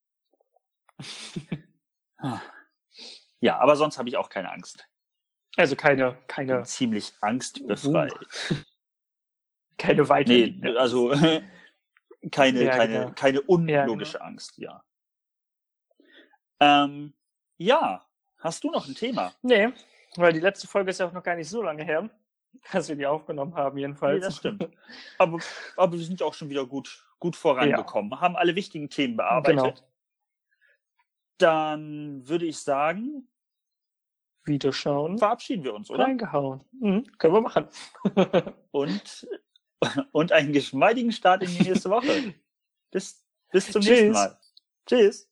[3.43, 4.89] Ja, aber sonst habe ich auch keine Angst.
[5.57, 8.15] Also keine, keine, ziemlich angstbefreit.
[9.79, 10.79] keine weite Nee, Linie.
[10.79, 11.11] also
[12.31, 13.13] keine, Ja, keine, genau.
[13.15, 14.85] keine unlogische Angst, ja.
[16.61, 17.15] Ähm,
[17.59, 18.07] ja,
[18.39, 19.35] hast du noch ein Thema?
[19.43, 19.73] Nee,
[20.15, 22.09] weil die letzte Folge ist ja auch noch gar nicht so lange her,
[22.73, 24.21] dass wir die aufgenommen haben, jedenfalls.
[24.21, 24.69] Nee, das stimmt.
[25.19, 25.41] Aber,
[25.77, 29.75] aber wir sind ja auch schon wieder gut, gut vorangekommen, haben alle wichtigen Themen bearbeitet.
[29.75, 29.89] Genau.
[31.39, 33.27] Dann würde ich sagen,
[34.45, 35.19] Wieder schauen.
[35.19, 36.05] verabschieden wir uns, oder?
[36.05, 36.65] Reingehauen.
[36.73, 37.69] Mhm, können wir machen.
[38.73, 39.29] Und,
[40.13, 42.35] und einen geschmeidigen Start in die nächste Woche.
[42.93, 43.91] Bis, bis zum Tschüss.
[43.91, 44.39] nächsten Mal.
[44.87, 45.29] Tschüss.